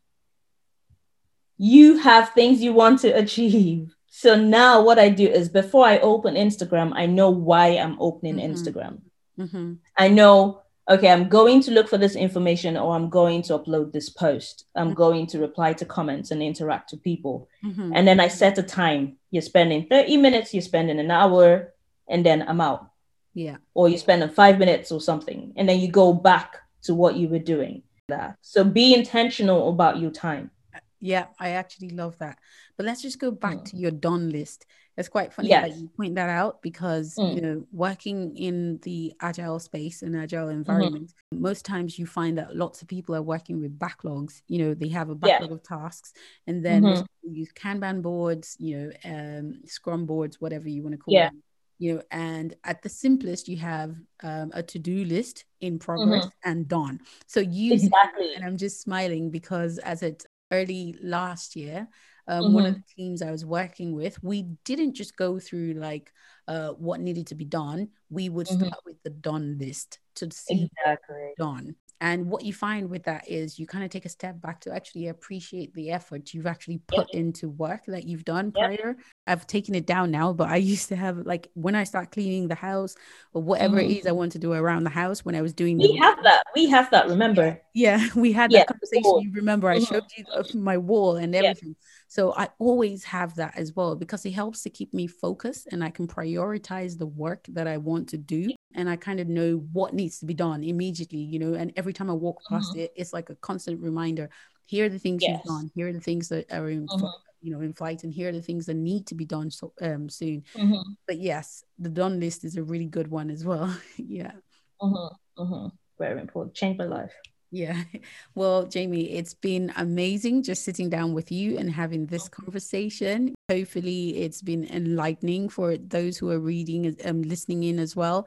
You 1.57 1.99
have 1.99 2.31
things 2.31 2.61
you 2.61 2.73
want 2.73 3.01
to 3.01 3.11
achieve. 3.11 3.95
So 4.09 4.37
now 4.37 4.83
what 4.83 4.99
I 4.99 5.09
do 5.09 5.27
is 5.27 5.49
before 5.49 5.87
I 5.87 5.99
open 5.99 6.35
Instagram, 6.35 6.93
I 6.95 7.07
know 7.07 7.31
why 7.31 7.79
I'm 7.79 7.97
opening 8.01 8.37
mm-hmm. 8.37 8.53
Instagram. 8.53 9.01
Mm-hmm. 9.39 9.75
I 9.97 10.09
know 10.09 10.63
okay, 10.89 11.11
I'm 11.11 11.29
going 11.29 11.63
to 11.63 11.71
look 11.71 11.89
for 11.89 11.99
this 11.99 12.15
information 12.15 12.77
or 12.77 12.95
I'm 12.95 13.09
going 13.09 13.43
to 13.43 13.59
upload 13.59 13.93
this 13.93 14.11
post. 14.11 14.67
I'm 14.75 14.89
mm-hmm. 14.89 14.95
going 14.95 15.27
to 15.29 15.39
reply 15.39 15.73
to 15.75 15.85
comments 15.85 16.31
and 16.31 16.43
interact 16.43 16.93
with 16.93 17.03
people. 17.03 17.49
Mm-hmm. 17.65 17.93
And 17.95 18.07
then 18.07 18.21
I 18.21 18.29
set 18.29 18.59
a 18.59 18.63
time. 18.63 19.17
You're 19.31 19.43
spending 19.43 19.87
30 19.89 20.17
minutes, 20.19 20.53
you're 20.53 20.63
spending 20.63 20.99
an 21.01 21.11
hour, 21.11 21.73
and 22.09 22.25
then 22.25 22.45
I'm 22.47 22.61
out. 22.61 22.91
Yeah. 23.33 23.57
Or 23.73 23.89
you 23.89 23.99
spend 23.99 24.33
five 24.35 24.59
minutes 24.59 24.93
or 24.93 25.01
something, 25.01 25.53
and 25.57 25.69
then 25.69 25.81
you 25.81 25.89
go 25.89 26.13
back 26.13 26.57
to 26.83 26.95
what 26.95 27.17
you 27.17 27.29
were 27.29 27.39
doing. 27.39 27.83
That. 28.09 28.37
So 28.43 28.65
be 28.65 28.95
intentional 28.95 29.71
about 29.71 29.99
your 29.99 30.11
time. 30.11 30.51
Yeah, 31.01 31.27
I 31.39 31.51
actually 31.51 31.91
love 31.91 32.17
that. 32.19 32.39
But 32.77 32.87
let's 32.87 33.03
just 33.03 33.19
go 33.19 33.31
back 33.31 33.57
mm. 33.57 33.65
to 33.67 33.77
your 33.77 33.91
done 33.91 34.31
list. 34.31 34.67
It's 34.97 35.09
quite 35.09 35.33
funny 35.33 35.49
yes. 35.49 35.69
that 35.69 35.77
you 35.79 35.89
point 35.89 36.15
that 36.15 36.31
out 36.31 36.63
because 36.63 37.17
mm. 37.17 37.35
you 37.35 37.41
know 37.41 37.67
working 37.73 38.37
in 38.37 38.79
the 38.83 39.13
agile 39.21 39.59
space 39.59 40.03
and 40.03 40.17
agile 40.17 40.47
mm-hmm. 40.47 40.59
environment, 40.59 41.09
mm-hmm. 41.09 41.43
most 41.43 41.65
times 41.65 41.99
you 41.99 42.07
find 42.07 42.39
that 42.39 42.55
lots 42.55 42.81
of 42.81 42.89
people 42.89 43.15
are 43.15 43.23
working 43.23 43.61
with 43.61 43.79
backlogs. 43.79 44.43
You 44.47 44.59
know, 44.59 44.75
they 44.75 44.89
have 44.89 45.11
a 45.11 45.15
backlog 45.15 45.51
yeah. 45.51 45.55
of 45.55 45.63
tasks, 45.65 46.13
and 46.47 46.65
then 46.65 46.85
mm-hmm. 46.85 47.35
use 47.35 47.53
Kanban 47.53 48.03
boards, 48.03 48.57
you 48.61 48.79
know, 48.79 48.91
um, 49.05 49.61
Scrum 49.67 50.07
boards, 50.07 50.41
whatever 50.41 50.69
you 50.69 50.83
want 50.83 50.95
to 50.95 50.99
call 50.99 51.15
yeah. 51.15 51.31
them. 51.31 51.43
You 51.81 51.95
know, 51.95 52.03
and 52.13 52.55
at 52.63 52.83
the 52.83 52.89
simplest, 52.89 53.49
you 53.49 53.57
have 53.57 53.97
um, 54.23 54.53
a 54.55 54.63
to-do 54.63 55.05
list 55.05 55.45
in 55.61 55.81
progress 55.81 56.25
mm-hmm. 56.25 56.51
and 56.51 56.69
done. 56.69 57.01
So 57.27 57.41
you 57.41 57.73
exactly, 57.73 58.33
and 58.37 58.45
I'm 58.45 58.57
just 58.57 58.81
smiling 58.81 59.31
because 59.31 59.79
as 59.79 60.05
it 60.05 60.25
early 60.55 60.97
last 61.03 61.57
year, 61.57 61.89
um, 62.27 62.45
mm-hmm. 62.45 62.55
one 62.55 62.67
of 62.67 62.75
mm-hmm. 62.75 62.81
the 62.81 63.03
teams 63.03 63.23
I 63.23 63.31
was 63.31 63.45
working 63.45 63.95
with, 63.95 64.23
we 64.23 64.43
didn't 64.65 64.95
just 64.95 65.17
go 65.17 65.39
through 65.39 65.75
like 65.75 66.13
uh, 66.49 66.71
what 66.71 67.01
needed 67.01 67.27
to 67.29 67.35
be 67.35 67.45
done. 67.45 67.89
We 68.11 68.29
would 68.29 68.47
mm-hmm. 68.47 68.67
start 68.67 68.81
with 68.87 69.03
the 69.03 69.11
done 69.11 69.59
list 69.59 69.99
to 70.17 70.31
see 70.31 70.71
exactly. 70.85 71.33
done. 71.39 71.77
And 72.01 72.27
what 72.27 72.45
you 72.45 72.53
find 72.53 72.91
with 72.91 73.05
that 73.05 73.29
is 73.29 73.59
you 73.59 73.67
kind 73.67 73.85
of 73.85 73.91
take 73.91 74.05
a 74.05 74.09
step 74.09 74.41
back 74.41 74.61
to 74.63 74.75
actually 74.75 75.09
appreciate 75.09 75.73
the 75.75 75.91
effort 75.91 76.35
you've 76.35 76.47
actually 76.47 76.79
put 76.89 77.07
yep. 77.13 77.21
into 77.21 77.49
work 77.49 77.83
that 77.87 78.05
you've 78.05 78.25
done 78.25 78.53
yep. 78.57 78.77
prior. 78.77 78.97
I've 79.27 79.47
taken 79.47 79.75
it 79.75 79.87
down 79.87 80.11
now, 80.11 80.33
but 80.33 80.49
I 80.49 80.57
used 80.75 80.89
to 80.89 80.97
have 80.97 81.19
like 81.19 81.51
when 81.55 81.75
I 81.75 81.85
start 81.85 82.11
cleaning 82.11 82.49
the 82.49 82.55
house 82.55 82.97
or 83.33 83.43
whatever 83.43 83.77
mm-hmm. 83.77 83.91
it 83.91 83.99
is 83.99 84.07
I 84.07 84.13
want 84.13 84.33
to 84.33 84.39
do 84.39 84.53
around 84.53 84.85
the 84.85 84.91
house 84.91 85.25
when 85.25 85.35
I 85.35 85.43
was 85.43 85.53
doing 85.53 85.79
We 85.79 85.89
the- 85.89 85.99
have 85.99 86.23
that. 86.25 86.43
We 86.55 86.69
have 86.69 86.91
that, 86.91 87.09
remember? 87.15 87.61
Yeah, 87.75 88.07
we 88.15 88.33
had 88.33 88.51
that 88.51 88.67
conversation. 88.67 89.21
You 89.21 89.33
remember 89.33 89.69
I 89.69 89.79
mm-hmm. 89.79 89.95
showed 89.95 90.05
you 90.17 90.61
my 90.61 90.79
wall 90.79 91.17
and 91.17 91.35
everything. 91.35 91.77
So 92.09 92.33
I 92.37 92.49
always 92.59 93.03
have 93.05 93.35
that 93.37 93.57
as 93.57 93.75
well 93.75 93.97
because 93.97 94.25
it 94.25 94.33
helps 94.33 94.63
to 94.63 94.71
keep 94.71 94.95
me 94.95 95.07
focused 95.07 95.69
and 95.73 95.83
I 95.83 95.91
can 95.91 96.07
prioritize 96.07 96.97
the 96.97 97.07
work 97.07 97.45
that 97.49 97.67
I 97.67 97.79
want 97.79 98.09
to 98.11 98.19
do. 98.19 98.51
And 98.75 98.91
I 98.91 98.97
kind 98.97 99.21
of 99.21 99.29
know 99.29 99.65
what 99.73 99.95
needs 99.95 100.19
to 100.19 100.27
be 100.27 100.35
done 100.35 100.65
immediately, 100.65 101.21
you 101.21 101.39
know. 101.39 101.55
And 101.55 101.73
every 101.77 101.93
time 101.93 102.11
I 102.11 102.15
walk 102.15 102.43
past 102.49 102.73
mm-hmm. 102.73 102.81
it, 102.81 102.93
it's 102.97 103.13
like 103.13 103.31
a 103.31 103.37
constant 103.37 103.81
reminder 103.81 104.31
here 104.67 104.87
are 104.87 104.89
the 104.89 104.99
things 104.99 105.23
yes. 105.23 105.31
you've 105.45 105.55
done, 105.57 105.71
here 105.75 105.89
are 105.89 105.93
the 105.93 106.01
things 106.01 106.29
that 106.29 106.51
are 106.53 106.69
in. 106.69 106.87
Mm-hmm. 106.87 107.07
You 107.41 107.51
know, 107.51 107.61
in 107.61 107.75
flight, 107.75 108.05
and 108.05 108.13
here 108.15 108.31
are 108.31 108.33
the 108.33 108.41
things 108.41 108.65
that 108.65 108.75
need 108.75 109.07
to 109.09 109.15
be 109.15 109.27
done 109.27 109.51
so 109.51 109.75
um, 109.83 110.09
soon. 110.09 110.45
Mm-hmm. 110.57 110.93
But 111.07 111.19
yes, 111.19 111.63
the 111.79 111.91
done 111.91 112.19
list 112.19 112.43
is 112.43 112.57
a 112.57 112.63
really 112.63 112.87
good 112.87 113.09
one 113.09 113.29
as 113.29 113.45
well. 113.45 113.77
yeah, 113.99 114.33
mm-hmm. 114.81 115.43
Mm-hmm. 115.43 115.67
very 115.99 116.23
important. 116.23 116.55
Changed 116.55 116.79
my 116.79 116.87
life. 116.87 117.13
Yeah. 117.55 117.83
Well, 118.35 118.65
Jamie, 118.67 119.13
it's 119.13 119.35
been 119.35 119.73
amazing 119.77 120.43
just 120.43 120.65
sitting 120.65 120.91
down 120.91 121.13
with 121.13 121.31
you 121.31 121.57
and 121.57 121.71
having 121.71 122.07
this 122.07 122.29
conversation. 122.29 123.35
Hopefully, 123.49 124.23
it's 124.23 124.43
been 124.43 124.65
enlightening 124.65 125.51
for 125.51 125.77
those 125.77 126.17
who 126.17 126.31
are 126.31 126.41
reading 126.41 126.87
and 126.87 127.07
um, 127.07 127.23
listening 127.23 127.63
in 127.63 127.79
as 127.79 127.95
well. 127.95 128.27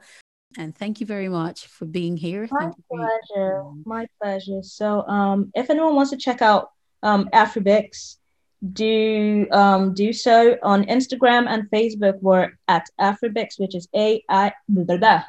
And 0.56 0.74
thank 0.74 1.00
you 1.00 1.06
very 1.06 1.28
much 1.28 1.66
for 1.66 1.84
being 1.84 2.16
here. 2.16 2.48
My 2.50 2.70
pleasure. 2.90 3.64
My 3.84 4.06
pleasure. 4.20 4.62
So, 4.62 5.06
um, 5.06 5.52
if 5.54 5.70
anyone 5.70 5.94
wants 5.94 6.10
to 6.10 6.16
check 6.16 6.42
out 6.42 6.70
um, 7.02 7.28
Afribix, 7.32 8.16
do 8.72 9.46
um, 9.52 9.94
do 9.94 10.12
so 10.12 10.56
on 10.62 10.84
Instagram 10.86 11.46
and 11.48 11.70
Facebook. 11.70 12.18
We're 12.20 12.52
at 12.66 12.86
Afribix, 12.98 13.58
which 13.58 13.74
is 13.74 13.86
A 13.94 14.22
I 14.28 14.52
blah, 14.68 14.84
blah, 14.84 14.96
blah. 14.96 15.22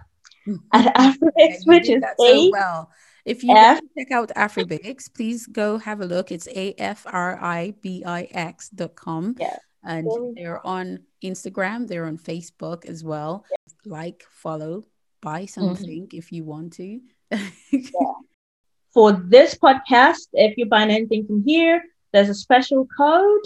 at 0.74 0.96
Afribix, 0.96 1.66
which 1.66 1.90
is 1.90 2.02
A. 2.22 2.50
well 2.52 2.90
If 3.26 3.44
you 3.44 3.56
F- 3.56 3.82
check 3.96 4.12
out 4.12 4.32
Afribix, 4.36 5.14
please 5.14 5.46
go 5.46 5.78
have 5.78 6.02
a 6.02 6.06
look. 6.06 6.32
It's 6.32 6.48
A 6.48 6.74
F 6.80 7.06
R 7.06 7.38
I 7.40 7.76
B 7.82 8.04
I 8.06 8.24
X 8.32 8.70
dot 8.70 8.96
com. 8.96 9.36
Yeah. 9.40 9.58
And 9.84 10.10
they're 10.36 10.66
on 10.66 11.00
Instagram, 11.24 11.88
they're 11.88 12.06
on 12.06 12.18
Facebook 12.18 12.86
as 12.86 13.04
well. 13.04 13.46
Yeah. 13.52 13.58
Like, 13.86 14.26
follow, 14.30 14.86
buy 15.22 15.44
mm-hmm. 15.44 15.62
something 15.62 16.08
mm-hmm. 16.08 16.18
if 16.18 16.32
you 16.32 16.44
want 16.44 16.74
to. 16.74 17.00
yeah. 17.32 17.40
For 18.94 19.12
this 19.12 19.54
podcast, 19.56 20.30
if 20.34 20.58
you 20.58 20.66
buy 20.66 20.82
anything 20.82 21.28
from 21.28 21.44
here, 21.46 21.84
there's 22.12 22.30
a 22.30 22.34
special 22.34 22.88
code 22.98 23.46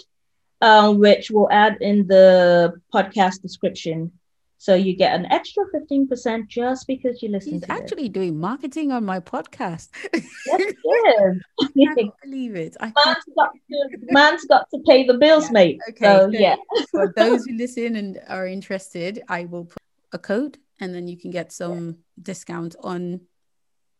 um, 0.63 0.99
which 0.99 1.29
we'll 1.29 1.51
add 1.51 1.77
in 1.81 2.07
the 2.07 2.73
podcast 2.93 3.41
description. 3.41 4.13
So 4.57 4.75
you 4.75 4.95
get 4.95 5.13
an 5.13 5.25
extra 5.25 5.65
15% 5.75 6.47
just 6.47 6.87
because 6.87 7.21
you 7.21 7.27
listen 7.27 7.55
He's 7.55 7.65
actually 7.67 8.05
it. 8.05 8.13
doing 8.13 8.39
marketing 8.39 8.93
on 8.93 9.03
my 9.03 9.19
podcast. 9.19 9.89
Yes, 10.13 10.23
yes. 10.47 11.35
I 11.61 11.67
can't 11.95 12.13
believe 12.23 12.55
it. 12.55 12.77
I 12.79 12.93
man's, 13.05 13.25
got 13.35 13.51
to, 13.51 13.89
man's 14.11 14.45
got 14.45 14.69
to 14.73 14.79
pay 14.87 15.05
the 15.05 15.15
bills, 15.15 15.47
yeah. 15.47 15.51
mate. 15.51 15.81
Okay. 15.89 16.05
So, 16.05 16.31
so 16.31 16.39
yeah. 16.39 16.55
for 16.91 17.13
those 17.17 17.43
who 17.43 17.57
listen 17.57 17.97
and 17.97 18.21
are 18.29 18.47
interested, 18.47 19.21
I 19.27 19.43
will 19.43 19.65
put 19.65 19.83
a 20.13 20.17
code 20.17 20.57
and 20.83 20.93
then 20.93 21.07
you 21.07 21.17
can 21.17 21.31
get 21.31 21.51
some 21.51 21.85
yeah. 21.87 21.93
discount 22.21 22.75
on 22.83 23.21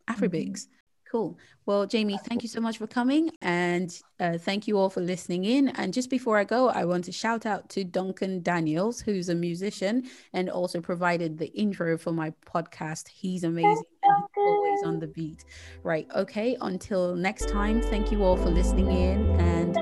Afribix. 0.09 0.51
Mm-hmm. 0.51 0.73
Cool. 1.13 1.37
Well, 1.67 1.85
Jamie, 1.85 2.17
thank 2.27 2.41
you 2.41 2.49
so 2.49 2.59
much 2.59 2.79
for 2.79 2.87
coming. 2.87 3.29
And 3.39 3.95
uh, 4.19 4.39
thank 4.39 4.67
you 4.67 4.79
all 4.79 4.89
for 4.89 4.99
listening 4.99 5.45
in. 5.45 5.69
And 5.69 5.93
just 5.93 6.09
before 6.09 6.39
I 6.39 6.43
go, 6.43 6.69
I 6.69 6.85
want 6.85 7.05
to 7.05 7.11
shout 7.11 7.45
out 7.45 7.69
to 7.69 7.83
Duncan 7.83 8.41
Daniels, 8.41 8.99
who's 8.99 9.29
a 9.29 9.35
musician 9.35 10.09
and 10.33 10.49
also 10.49 10.81
provided 10.81 11.37
the 11.37 11.53
intro 11.53 11.99
for 11.99 12.11
my 12.11 12.33
podcast. 12.51 13.09
He's 13.09 13.43
amazing 13.43 13.85
and 14.01 14.23
he's 14.35 14.43
always 14.43 14.83
on 14.85 14.99
the 14.99 15.07
beat. 15.07 15.45
Right. 15.83 16.07
Okay. 16.15 16.57
Until 16.61 17.15
next 17.15 17.47
time, 17.47 17.79
thank 17.79 18.11
you 18.11 18.23
all 18.23 18.35
for 18.35 18.49
listening 18.49 18.91
in 18.91 19.39
and 19.39 19.77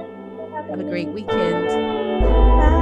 have 0.69 0.81
a 0.81 0.83
great 0.83 1.07
weekend. 1.07 2.80